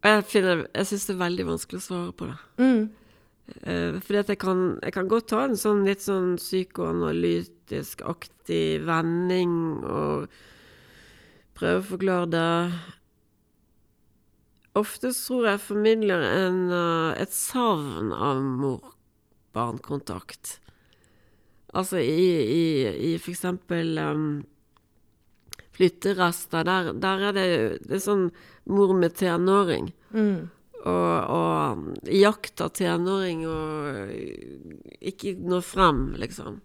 [0.00, 2.38] Og jeg, finner, jeg syns det er veldig vanskelig å svare på det.
[2.62, 2.84] Mm.
[3.50, 9.54] Uh, fordi at jeg kan, jeg kan godt ta en sånn litt sånn psykoanalytisk-aktig vending
[9.82, 10.26] og
[11.58, 12.52] prøve å forklare det
[14.78, 20.60] ofte tror jeg formidler en, uh, et savn av mor-barn-kontakt.
[21.74, 24.44] Altså i, i, i for eksempel um,
[25.80, 27.50] flytterester, der, der er det,
[27.88, 28.26] det er sånn
[28.68, 29.90] mor med tenåring.
[30.12, 30.50] Mm.
[30.80, 34.12] Og, og i jakt av tenåring og
[35.00, 36.60] ikke nå frem, liksom.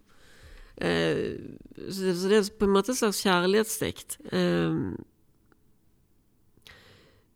[0.75, 1.39] Eh,
[1.87, 4.17] så, så det er på en måte et slags kjærlighetsdikt.
[4.35, 4.79] Eh,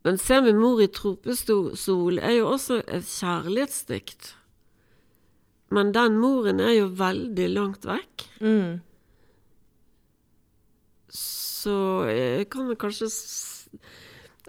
[0.07, 4.33] men Se min mor i tropesol' er jo også et kjærlighetsdikt.
[5.75, 8.23] Men den moren er jo veldig langt vekk.
[8.41, 8.79] Mm.
[11.13, 11.38] Så
[12.09, 13.09] jeg kan jeg kanskje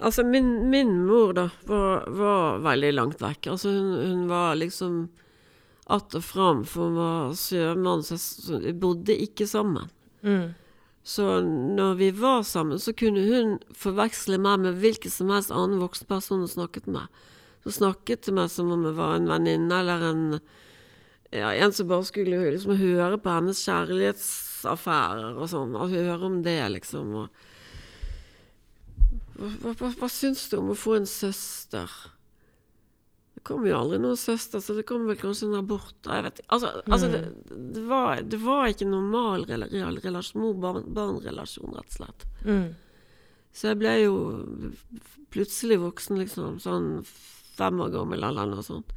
[0.00, 3.50] Altså, min, min mor, da, var, var veldig langt vekk.
[3.52, 5.11] Altså, hun, hun var liksom
[5.90, 9.90] att og fram, for hun var sjømann, så, så vi bodde ikke sammen.
[10.22, 10.54] Mm.
[11.02, 15.82] Så når vi var sammen, så kunne hun forveksle meg med hvilken som helst annen
[15.82, 17.08] voksen person hun snakket med.
[17.66, 20.24] Hun snakket til meg som om jeg var en venninne eller en
[21.30, 23.61] ja, en som bare skulle liksom høre på hennes
[24.61, 25.74] kjærlighetsaffærer og sånn.
[25.76, 27.14] Og høre om det, liksom.
[27.14, 27.28] Og
[29.40, 31.88] hva, hva, hva, syns du om å få en søster?
[33.34, 35.96] Det kom jo aldri noen søster, så det kom vel kanskje en abort.
[36.04, 36.42] Jeg vet.
[36.48, 42.26] Altså, altså det, det, var, det var ikke normal rela- relasjon, mor-barn-relasjon, rett og slett.
[42.44, 42.68] Mm.
[43.52, 44.14] Så jeg ble jo
[45.32, 46.61] plutselig voksen, liksom.
[46.62, 48.92] Sånn fem år gammel eller noe sånt.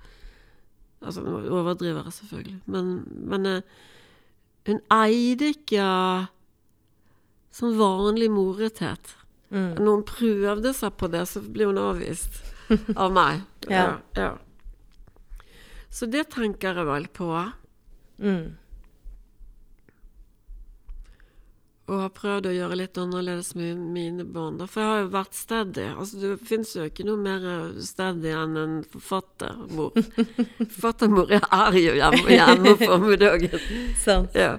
[1.04, 2.60] Altså, nå overdriver jeg selvfølgelig.
[2.72, 2.94] Men,
[3.32, 3.82] men eh,
[4.68, 5.88] hun eide ikke
[7.54, 9.16] sånn vanlig morethet.
[9.54, 9.76] Mm.
[9.78, 12.40] Når hun prøvde seg på det, så ble hun avvist
[13.04, 13.44] av meg.
[13.70, 14.00] Ja.
[14.18, 14.32] ja.
[15.94, 17.30] Så det tenker jeg vel på.
[18.24, 18.56] Mm.
[21.92, 24.62] Og har prøvd å gjøre litt annerledes med mine barn.
[24.72, 25.88] For jeg har jo vært steady.
[25.92, 27.44] Altså, det fins jo ikke noe mer
[27.84, 29.92] steady enn en forfattermor.
[30.62, 33.60] Forfattermor er jo hjemme, hjemme på formiddagen.
[34.00, 34.40] Sant.
[34.40, 34.56] Ja.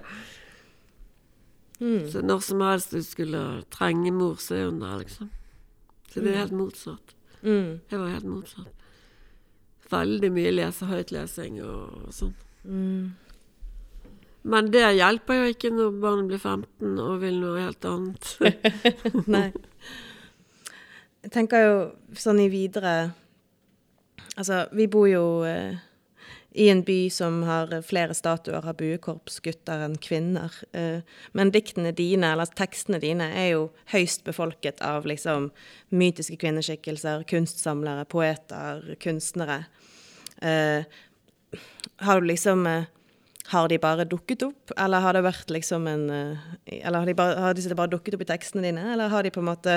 [1.80, 2.10] Mm.
[2.12, 5.32] Så når som helst du skulle trenge mor, så er hun der, liksom.
[6.12, 7.16] Så det er helt motsatt.
[7.40, 7.80] Mm.
[7.90, 8.88] Jeg var helt motsatt.
[9.90, 12.36] Veldig mye lese, høytlesing og sånn.
[12.64, 13.14] Mm.
[14.44, 18.32] Men det hjelper jo ikke når barnet blir 15 og vil noe helt annet.
[19.34, 19.48] Nei.
[21.24, 21.76] Jeg tenker jo
[22.20, 22.94] sånn i videre
[24.34, 25.76] Altså, vi bor jo eh,
[26.58, 30.54] i en by som har flere statuer av buekorps, gutter enn kvinner.
[30.74, 31.06] Eh,
[31.38, 35.52] men diktene dine, eller tekstene dine, er jo høyst befolket av liksom
[35.94, 39.64] mytiske kvinneskikkelser, kunstsamlere, poeter, kunstnere.
[40.42, 40.86] Eh,
[42.06, 42.90] har du liksom eh,
[43.52, 46.44] har de bare dukket opp, eller har det vært liksom en eh,
[46.80, 49.32] Eller har de, bare, har de bare dukket opp i tekstene dine, eller har de
[49.34, 49.74] på en måte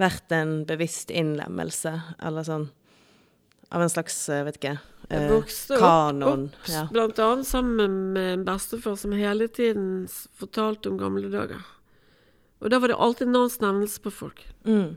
[0.00, 2.68] vært en bevisst innlemmelse, eller sånn
[3.72, 4.74] Av en slags, eh, vet ikke
[5.08, 6.50] eh, vokste Kanon.
[6.52, 6.84] opp Ja.
[6.92, 10.06] blant annet sammen med en bestefar som hele tiden
[10.36, 11.64] fortalte om gamle dager.
[12.60, 14.44] Og da var det alltid navnsnevnelse på folk.
[14.64, 14.96] Mm.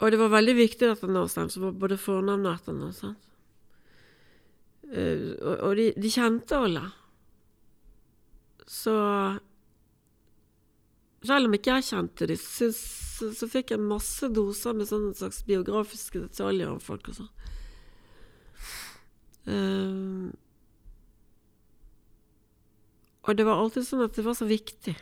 [0.00, 2.94] Og det var veldig viktig dette navnsnevnelsen, var både fornavn og etternavn.
[2.94, 3.29] sant?
[4.90, 6.82] Eh, og de, de kjente alle.
[8.70, 8.94] Så
[11.26, 15.12] selv om ikke jeg kjente dem, så, så, så fikk jeg masse doser med sånne
[15.18, 17.30] slags biografiske detaljer om folk og sånn.
[19.50, 20.30] Eh,
[23.28, 24.96] og det var alltid sånn at det var så viktig.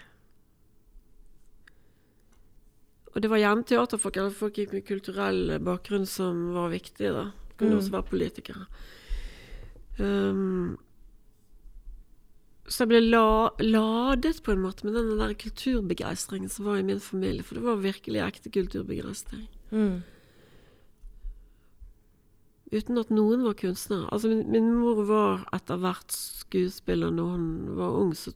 [3.14, 7.12] Og det var gjerne teaterfolk eller folk med kulturell bakgrunn som var viktige.
[7.14, 7.30] da.
[7.59, 7.78] Kunne Mm.
[7.78, 8.66] også være politikere.
[9.99, 10.76] Um,
[12.68, 16.84] så jeg ble la, ladet på en måte med den der kulturbegeistringen som var i
[16.84, 17.44] min familie.
[17.46, 19.46] For det var virkelig ekte kulturbegeistring.
[19.72, 20.03] Mm.
[22.68, 24.11] Uten at noen var kunstnere.
[24.12, 28.12] Altså, min, min mor var etter hvert skuespiller når hun var ung.
[28.12, 28.34] Så,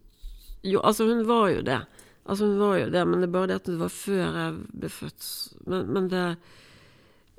[0.65, 1.83] jo, altså, hun var jo det.
[2.25, 4.59] Altså, hun var jo det, men det er bare det at det var før jeg
[4.73, 5.29] ble født.
[5.67, 6.27] Men, men det,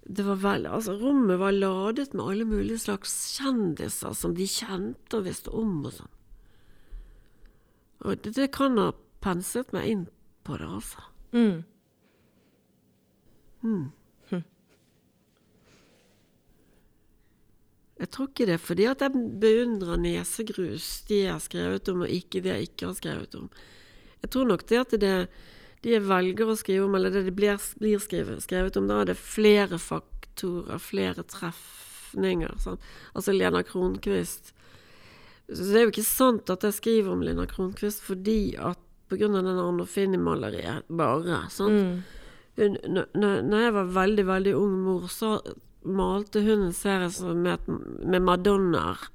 [0.05, 5.19] det var vel Altså, rommet var ladet med alle mulige slags kjendiser som de kjente
[5.19, 6.13] og visste om og sånn.
[8.03, 8.91] Og det, det kan ha
[9.23, 10.07] penset meg inn
[10.43, 11.05] på det, altså.
[11.31, 11.63] Mm.
[13.63, 13.91] Mm.
[18.03, 22.11] Jeg tror ikke det fordi at jeg beundrer nesegrus, de jeg har skrevet om, og
[22.11, 23.45] ikke det jeg ikke har skrevet om.
[24.23, 25.13] Jeg tror nok det at det
[25.83, 29.11] de velger å skrive om, eller det det blir, blir skrevet, skrevet om, da er
[29.11, 32.55] det flere faktorer, flere trefninger.
[32.63, 32.79] Sånn.
[33.13, 34.53] Altså Lena Kronquist.
[35.51, 38.79] Så det er jo ikke sant at jeg skriver om Lena Kronquist fordi at
[39.11, 41.43] på grunn av den Arnolfini-maleriet, bare.
[41.51, 41.69] sant?
[41.69, 42.03] Mm.
[42.55, 42.77] hun,
[43.43, 45.35] når, jeg var veldig, veldig ung mor, så
[45.83, 47.67] malte hun en serie med,
[48.01, 49.09] med madonnaer.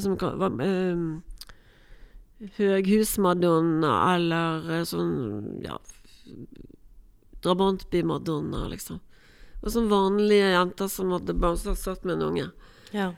[0.00, 1.22] Som var um,
[2.56, 5.76] Høghusmadonna eller eh, sånn ja,
[7.44, 9.00] Drabantby-madonna, liksom.
[9.60, 12.46] Og sånn vanlige jenter som hadde bare satt med en unge.
[12.96, 13.10] Ja.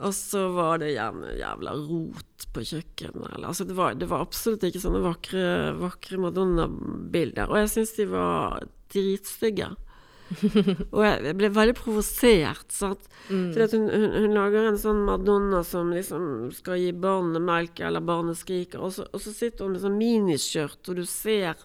[0.00, 3.28] Og så var det gjerne jævla rot på kjøkkenet.
[3.34, 5.46] Eller, altså det, var, det var absolutt ikke sånne vakre,
[5.80, 7.52] vakre Madonna-bilder.
[7.52, 8.62] Og jeg syns de var
[8.92, 9.68] dritstygge.
[10.94, 12.72] og jeg, ble veldig provosert.
[12.72, 13.04] Sant?
[13.28, 17.82] Fordi at hun, hun, hun lager en sånn Madonna som liksom skal gi barnet melk,
[17.84, 21.60] eller barnet skriker, og så, og så sitter hun med sånn miniskjørt, og du ser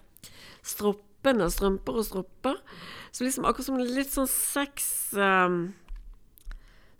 [0.66, 2.58] stroppene, strømper og stropper.
[3.12, 5.60] Så liksom akkurat som litt sånn sex um,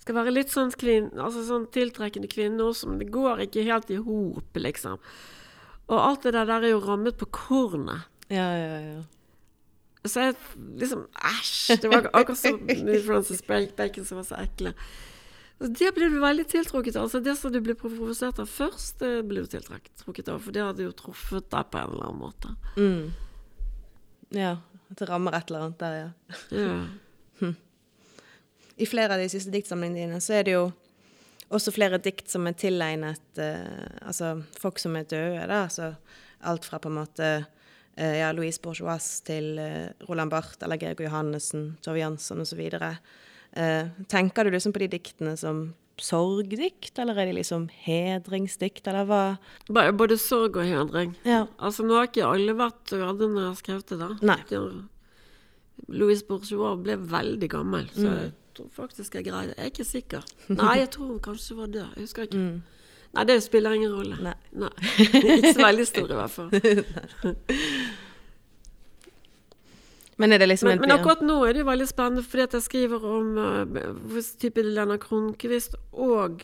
[0.03, 4.01] skal være litt sånn, kvinn, altså sånn tiltrekkende kvinner som det går ikke helt i
[4.01, 4.97] hop, liksom.
[5.89, 8.09] Og alt det der, er jo rammet på kornet.
[8.33, 9.05] Ja, ja, ja.
[10.07, 10.35] Så jeg
[10.79, 11.81] liksom Æsj!
[11.83, 14.75] Det var akkurat som New Francis Bacon som var så ekle.
[15.59, 17.09] Det ble du veldig tiltrukket av.
[17.09, 20.39] Altså det som du ble provosert av først, det ble du tiltrukket av.
[20.45, 22.53] For det hadde jo truffet deg på en eller annen måte.
[22.79, 23.09] Mm.
[24.35, 24.57] Ja.
[24.89, 26.11] At det rammer et eller annet der, ja.
[26.59, 27.53] Ja.
[28.79, 30.68] I flere av de siste diktsamlingene dine så er det jo
[31.55, 35.64] også flere dikt som er tilegnet eh, altså folk som er døde, da.
[35.64, 35.95] Altså
[36.47, 37.29] alt fra på en måte
[37.97, 42.61] eh, ja, Louise Bourgeois til eh, Roland Barth eller Gregor Johannessen, Tove Jansson osv.
[43.59, 45.70] Uh, tenker du liksom på de diktene som
[46.05, 49.93] sorgdikt, eller er de liksom hedringsdikt, eller hva?
[49.97, 51.15] Både sorg og hedring.
[51.25, 51.47] Ja.
[51.59, 53.99] Altså Nå har ikke alle vært røde når jeg har skrevet det.
[53.99, 54.39] da Nei.
[54.51, 54.63] De
[55.89, 58.19] Louise Bourgeois ble veldig gammel, så Mm.
[58.19, 59.57] jeg tror faktisk jeg greide det.
[59.57, 60.23] Jeg er ikke sikker.
[60.49, 61.95] Nei, jeg tror hun kanskje var død.
[61.97, 62.37] Jeg husker ikke.
[62.39, 62.63] Mm.
[63.15, 64.35] Nei, det spiller ingen rolle.
[64.53, 64.69] Nei.
[65.39, 66.51] Ikke så veldig stor, i hvert fall.
[70.19, 72.62] Men liksom Men, en men akkurat nå er det jo veldig spennende, fordi at jeg
[72.66, 76.43] skriver om uh, type Lena Kronquist og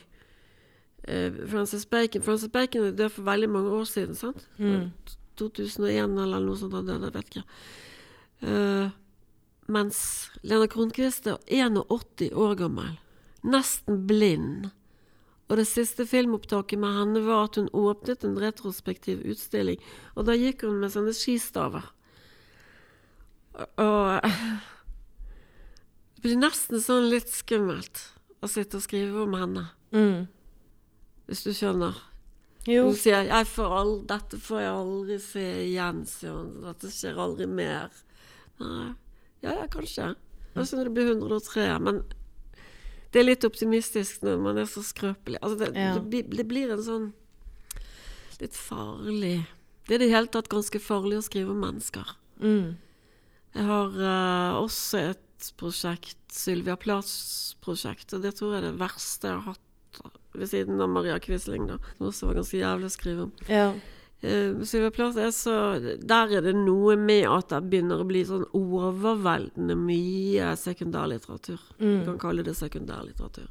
[1.08, 2.22] uh, Frances Bacon.
[2.22, 4.46] Frances Bacon er død for veldig mange år siden, sant?
[4.58, 4.92] Mm.
[5.40, 6.76] 2001 eller noe sånt.
[6.78, 7.44] han døde, Jeg vet ikke.
[8.44, 8.94] Uh,
[9.66, 9.98] mens
[10.42, 12.94] Lena Kronquist er 81 år gammel.
[13.42, 14.70] Nesten blind.
[15.48, 19.82] Og det siste filmopptaket med henne var at hun åpnet en retrospektiv utstilling.
[20.14, 21.90] Og da gikk hun med sånne skistaver.
[23.54, 24.20] Og
[26.14, 28.00] Det blir nesten sånn litt skummelt
[28.42, 30.26] å sitte og skrive om henne, Mm.
[31.28, 31.94] hvis du skjønner.
[32.66, 32.86] Jo.
[32.88, 36.62] Hun sier får all, 'Dette får jeg aldri se igjen', sier hun.
[36.62, 37.90] 'Dette skjer aldri mer'.
[38.58, 38.94] Nei.
[39.42, 40.16] Ja, ja, kanskje.
[40.54, 41.78] Kanskje når det blir 103.
[41.80, 42.02] Men
[43.12, 45.38] det er litt optimistisk når man er så skrøpelig.
[45.42, 45.94] Altså, det, Ja.
[45.98, 47.12] det, blir- det blir en sånn
[48.40, 49.46] litt farlig
[49.86, 52.06] Det er i det hele tatt ganske farlig å skrive om mennesker.
[52.40, 52.76] Mm.
[53.54, 59.30] Jeg har uh, også et prosjekt, Sylvia Plath-prosjekt, og det tror jeg er det verste
[59.30, 59.60] jeg har hatt
[60.34, 61.76] ved siden av Maria Quisling, da.
[61.98, 63.34] Som også var ganske jævlig å skrive om.
[63.46, 63.68] Ja.
[64.24, 65.54] Uh, Sylvia Plath er så
[66.00, 71.62] Der er det noe med at det begynner å bli sånn overveldende mye sekundærlitteratur.
[71.78, 72.00] Mm.
[72.00, 73.46] Du kan kalle det sekundærlitteratur.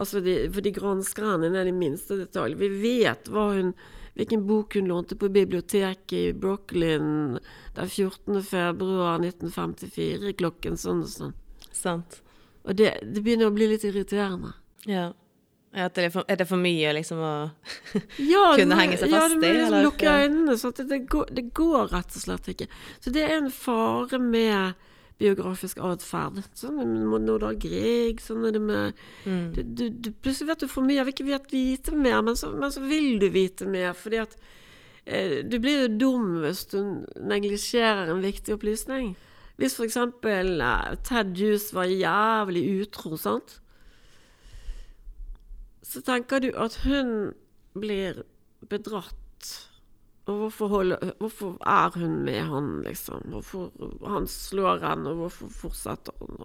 [0.00, 2.58] Altså, de, for de gransker henne ned i minste detalj.
[2.60, 3.72] Vi vet hva hun,
[4.14, 7.38] hvilken bok hun lånte på biblioteket i Brooklyn
[7.74, 8.42] den 14.
[8.42, 11.34] februar 1954 klokken sånn og sånn.
[11.72, 12.20] Sant.
[12.66, 14.52] Og det, det begynner å bli litt irriterende.
[14.88, 15.10] Ja.
[15.72, 17.32] Er det, for, er det for mye liksom å
[18.32, 19.82] Ja, Kunne henge seg henge seg ja, fast du må i, liksom?
[19.86, 20.56] Lukke øynene.
[20.58, 22.66] sånn det, går, det går rett og slett ikke.
[22.98, 24.88] Så det er en fare med
[25.20, 26.40] biografisk atferd.
[26.56, 29.46] Sånn er det med Grieg, sånn er det med mm.
[29.56, 32.38] du, du, du, Plutselig vet du for mye, jeg vil ikke vet vite mer, men
[32.38, 33.92] så, men så vil du vite mer.
[33.98, 34.36] Fordi at
[35.04, 36.78] eh, du blir jo dum hvis du
[37.20, 39.12] neglisjerer en viktig opplysning.
[39.60, 43.58] Hvis eksempel eh, Ted Hughes var jævlig utro, sant?
[45.84, 47.32] Så tenker du at hun
[47.76, 48.22] blir
[48.70, 49.16] bedratt.
[50.30, 53.24] Og hvorfor, holder, hvorfor er hun med han, liksom?
[53.32, 53.70] Hvorfor
[54.06, 56.44] han slår henne, og hvorfor fortsetter hun?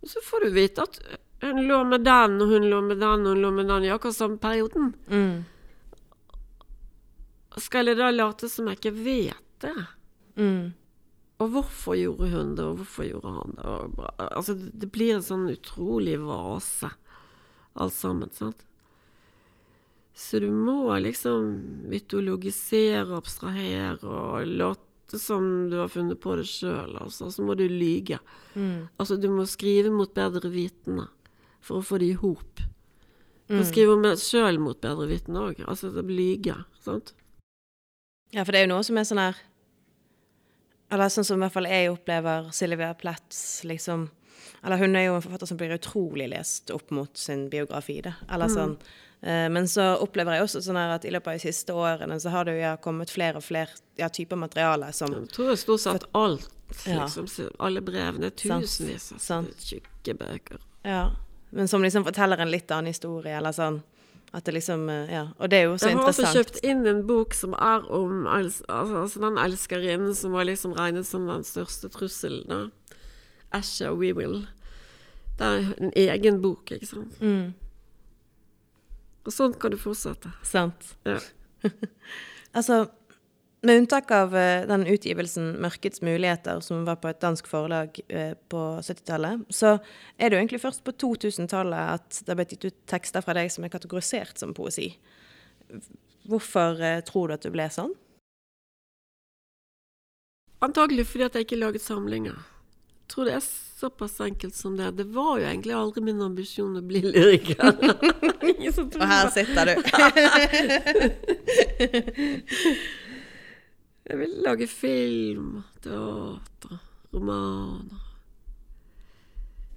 [0.00, 0.98] Og så får du vite at
[1.44, 3.92] hun lå med den, og hun lå med den, og hun lå med den i
[3.94, 4.90] akkurat samme perioden.
[5.06, 5.44] Mm.
[7.60, 9.76] Skal jeg da late som jeg ikke vet det?
[10.40, 10.72] Mm.
[11.40, 13.68] Og hvorfor gjorde hun det, og hvorfor gjorde han det?
[13.68, 16.90] Og altså, det blir en sånn utrolig vase,
[17.80, 18.66] alt sammen, sant?
[20.14, 26.96] Så du må liksom mytologisere, abstrahere og late som du har funnet på det sjøl,
[27.00, 27.30] altså.
[27.32, 28.18] Så må du lyge.
[28.54, 28.88] Mm.
[29.00, 31.08] Altså, du må skrive mot bedre vitende
[31.60, 32.60] for å få det i hop.
[33.48, 33.62] Du Mm.
[33.62, 35.64] kan skrive sjøl mot bedre vitende òg.
[35.66, 36.54] Altså det lyge.
[36.84, 37.12] Sant?
[38.32, 39.36] Ja, for det er jo noe som er sånn her
[40.92, 44.08] Eller sånn som i hvert fall jeg opplever Sylvia Plath, liksom
[44.64, 48.14] Eller hun er jo en forfatter som blir utrolig lest opp mot sin biografi, det.
[48.30, 48.72] Eller sånn.
[48.76, 48.86] Eh,
[49.20, 52.46] Men så opplever jeg også sånn at i løpet av de siste årene så har
[52.48, 56.06] det jo kommet flere og flere ja, typer materiale som Jeg tror jeg stort sett
[56.16, 56.46] alt.
[56.86, 57.50] Liksom, ja.
[57.58, 58.30] alle brevene.
[58.30, 60.62] Tusenvis av tjukke bøker.
[60.88, 61.10] Ja.
[61.50, 63.82] Men som liksom forteller en litt annen historie, eller sånn.
[64.32, 65.24] At det liksom eh, Ja.
[65.38, 65.96] Og det er jo så interessant.
[65.96, 70.36] Jeg har også kjøpt inn en bok som er om altså, altså den elskerinnen som
[70.36, 72.46] var liksom regnet som den største trusselen.
[72.46, 72.96] da.
[73.52, 74.44] Asha Wewill.
[75.40, 77.18] Det er en egen bok, ikke sant.
[77.18, 77.54] Mm,
[79.30, 80.34] Og sånn kan du fortsette.
[80.42, 80.96] sant.
[81.06, 81.20] Ja.
[82.50, 82.88] Altså,
[83.62, 88.32] med unntak av eh, den utgivelsen 'Mørkets muligheter', som var på et dansk forlag eh,
[88.50, 89.76] på 70-tallet, så
[90.18, 93.36] er det jo egentlig først på 2000-tallet at det har blitt gitt ut tekster fra
[93.38, 94.88] deg som er kategorisert som poesi.
[96.26, 97.94] Hvorfor eh, tror du at du ble sånn?
[100.58, 102.34] Antagelig fordi at jeg ikke laget samlinger.
[102.34, 103.46] Jeg tror det er
[103.80, 104.90] såpass enkelt som det.
[104.90, 107.64] Det var jo egentlig aldri min ambisjon å bli lyriker.
[109.00, 109.74] Og her sitter du.
[114.10, 116.78] Jeg ville lage film, teater,
[117.14, 118.00] romaner.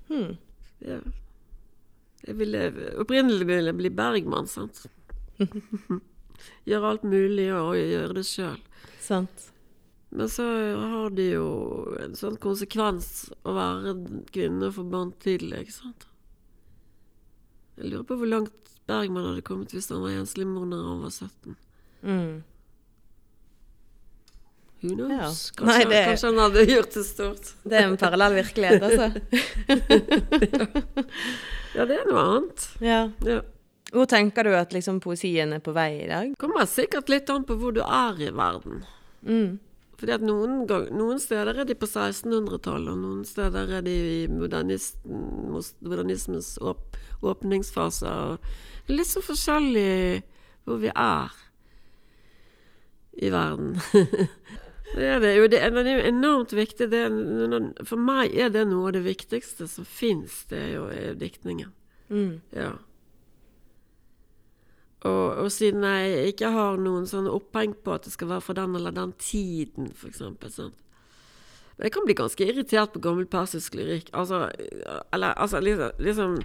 [0.07, 0.31] Hmm.
[0.81, 0.97] Ja.
[2.23, 2.63] Jeg ville
[3.03, 4.87] Opprinnelig ville jeg bli Bergman, sant.
[6.69, 8.57] gjøre alt mulig og gjøre det sjøl.
[9.03, 9.52] Sant.
[10.13, 10.43] Men så
[10.77, 11.45] har det jo
[12.03, 13.07] en sånn konsekvens
[13.49, 13.93] å være
[14.33, 16.05] kvinne og få barn tidlig, ikke sant.
[17.79, 20.99] Jeg lurer på hvor langt Bergman hadde kommet hvis han var enslig mor når han
[21.07, 21.55] var 17.
[22.03, 22.43] Mm.
[24.83, 25.09] Who knows?
[25.09, 25.29] Ja.
[25.57, 27.51] Kanskje, Nei, det- kanskje han hadde gjort det stort.
[27.63, 29.07] Det er en parallell virkelighet, altså.
[31.73, 32.65] Ja, det er noe annet.
[32.85, 32.99] Ja.
[33.25, 33.39] Ja.
[33.93, 36.35] Hvor tenker du at liksom poesien er på vei i dag?
[36.41, 38.83] Kommer sikkert litt an på hvor du er i verden.
[39.25, 39.55] Mm.
[40.03, 44.27] Fordi at noen, noen steder er de på 1600-tallet, og noen steder er de i
[44.27, 48.11] modernismens åp, åpningsfase.
[48.11, 48.35] Og
[48.83, 50.27] det er litt så forskjellig
[50.67, 51.31] hvor vi er
[53.15, 53.79] i verden.
[54.97, 55.47] det er det jo.
[55.55, 56.91] Det er, jo enormt viktig.
[56.91, 57.07] Er,
[57.87, 61.71] for meg er det noe av det viktigste som fins, det er jo er diktningen.
[62.11, 62.43] Mm.
[62.51, 62.75] Ja.
[65.03, 68.55] Og, og siden jeg ikke har noen sånn oppheng på at det skal være fra
[68.61, 70.53] den eller den tiden, eksempel.
[71.73, 74.11] Men jeg kan bli ganske irritert på gammel persisk lyrikk.
[74.13, 74.45] Altså,
[75.11, 76.37] eller, altså liksom, liksom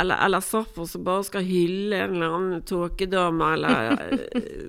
[0.00, 4.62] Eller, eller Sappho som bare skal hylle en eller annen tåkedame, eller eh,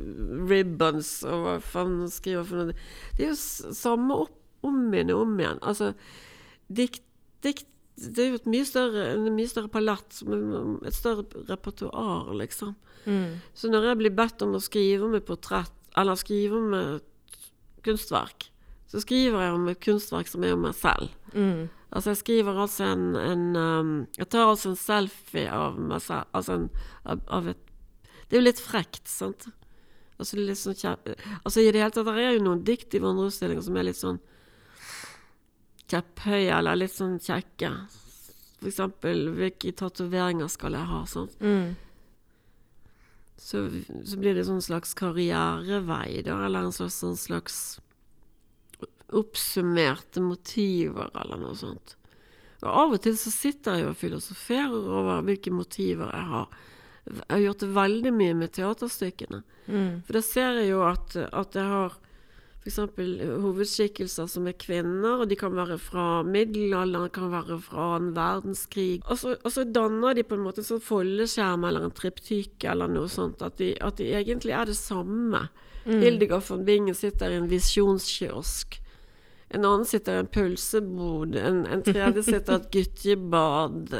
[0.50, 2.78] Ribbons, og hva faen hun skriver for noe.
[3.18, 5.60] Det er jo samme opp, om igjen og om igjen.
[5.64, 5.94] Altså,
[6.72, 7.04] dikt,
[7.44, 12.74] dikt Det er jo et mye større, en mye større palett, et større repertoar, liksom.
[13.06, 13.38] Mm.
[13.54, 17.38] Så når jeg blir bedt om å skrive om et portrett, eller skrive om et
[17.86, 18.50] kunstverk,
[18.90, 21.14] så skriver jeg om et kunstverk som er om meg selv.
[21.34, 21.70] Mm.
[21.94, 26.30] Altså jeg skriver altså en, en um, Jeg tar altså en selfie av meg selv,
[26.34, 26.68] altså en,
[27.06, 27.60] av, av et
[28.30, 29.48] Det er jo litt frekt, sant?
[30.18, 33.66] Altså, litt sånn altså i det hele tatt, det er jo noen dikt i vandreutstillinger
[33.66, 34.22] som er litt sånn
[35.92, 37.72] kjepphøye, eller litt sånn kjekke.
[38.60, 41.02] For eksempel, hvilke tatoveringer skal jeg ha?
[41.10, 41.32] Sånn.
[41.44, 41.74] Mm.
[43.38, 43.66] så,
[44.08, 47.58] så blir det sånn slags karrierevei, da, eller en slags, sånn slags
[49.14, 51.98] oppsummerte motiver, eller noe sånt.
[52.64, 56.62] Og av og til så sitter jeg og filosoferer over hvilke motiver jeg har.
[57.04, 59.42] Jeg har gjort det veldig mye med teaterstykkene.
[59.68, 59.90] Mm.
[60.08, 61.98] For da ser jeg jo at, at jeg har
[62.64, 62.78] f.eks.
[63.44, 69.02] hovedskikkelser som er kvinner, og de kan være fra middelalderen, kan være fra en verdenskrig.
[69.04, 72.64] Og så, og så danner de på en måte en sånn foldeskjerm eller en triptyk
[72.72, 75.50] eller noe sånt, at de, at de egentlig er det samme.
[75.84, 78.80] Hildegard von Bingen sitter i en visjonskiosk.
[79.54, 83.92] En annen sitter i en pølsebod, en, en tredje sitter i et gyttjebad.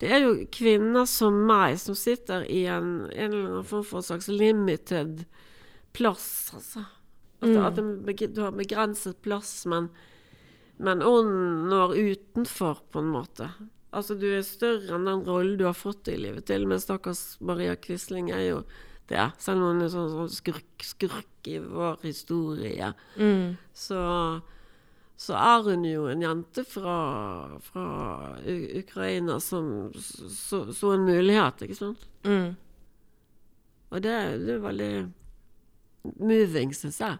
[0.00, 4.00] Det er jo kvinner som meg som sitter i en, en eller annen form for
[4.00, 5.26] en slags limited
[5.92, 6.26] plass,
[6.56, 6.88] altså.
[7.42, 7.64] At, Mm.
[7.66, 7.74] at
[8.16, 9.88] det du har begrenset plass, men,
[10.78, 13.48] men ånden når utenfor, på en måte.
[13.92, 16.46] Altså, du er større enn den rollen du har fått i livet.
[16.46, 18.62] Til og med stakkars Maria Quisling er jo
[19.10, 19.26] det.
[19.42, 23.56] Selv om hun er sånn, sånn skurk, skurk i vår historie, Mm.
[23.74, 24.40] så,
[25.18, 31.76] så er hun jo en jente fra, fra Ukraina som så, så en mulighet, ikke
[31.82, 32.06] sant?
[32.24, 32.54] Mm.
[33.92, 34.14] Og det,
[34.46, 34.92] det er veldig
[36.18, 37.18] moving, syns jeg.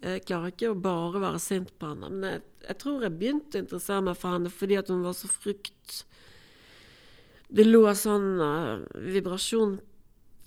[0.00, 2.08] Eh, jeg klarer ikke å bare være sint på henne.
[2.12, 5.16] Men jeg, jeg, tror jeg begynte å interessere meg for henne fordi at hun var
[5.16, 6.00] så frykt
[7.50, 9.78] Det lå sånn uh, vibrasjon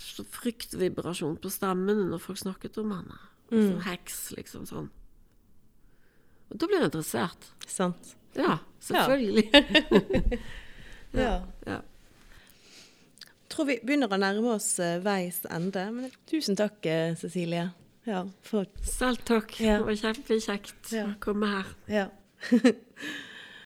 [0.04, 3.20] så Fryktvibrasjon på stemmen når folk snakket om henne.
[3.54, 3.62] Mm.
[3.62, 4.90] Som heks, liksom sånn.
[6.52, 7.48] Og da blir jeg interessert.
[7.70, 8.16] Sant.
[8.36, 9.46] Ja, selvfølgelig.
[9.54, 11.22] ja.
[11.24, 11.36] ja.
[11.70, 11.78] ja.
[13.30, 15.86] Jeg tror vi begynner å nærme oss eh, veis ende.
[15.94, 16.82] Men tusen takk,
[17.22, 17.70] Cecilie.
[18.08, 18.68] Ja, for...
[18.84, 19.56] Selv takk.
[19.64, 19.78] Ja.
[19.80, 21.70] Det var kjempekjekt å komme her.
[21.92, 22.08] Ja.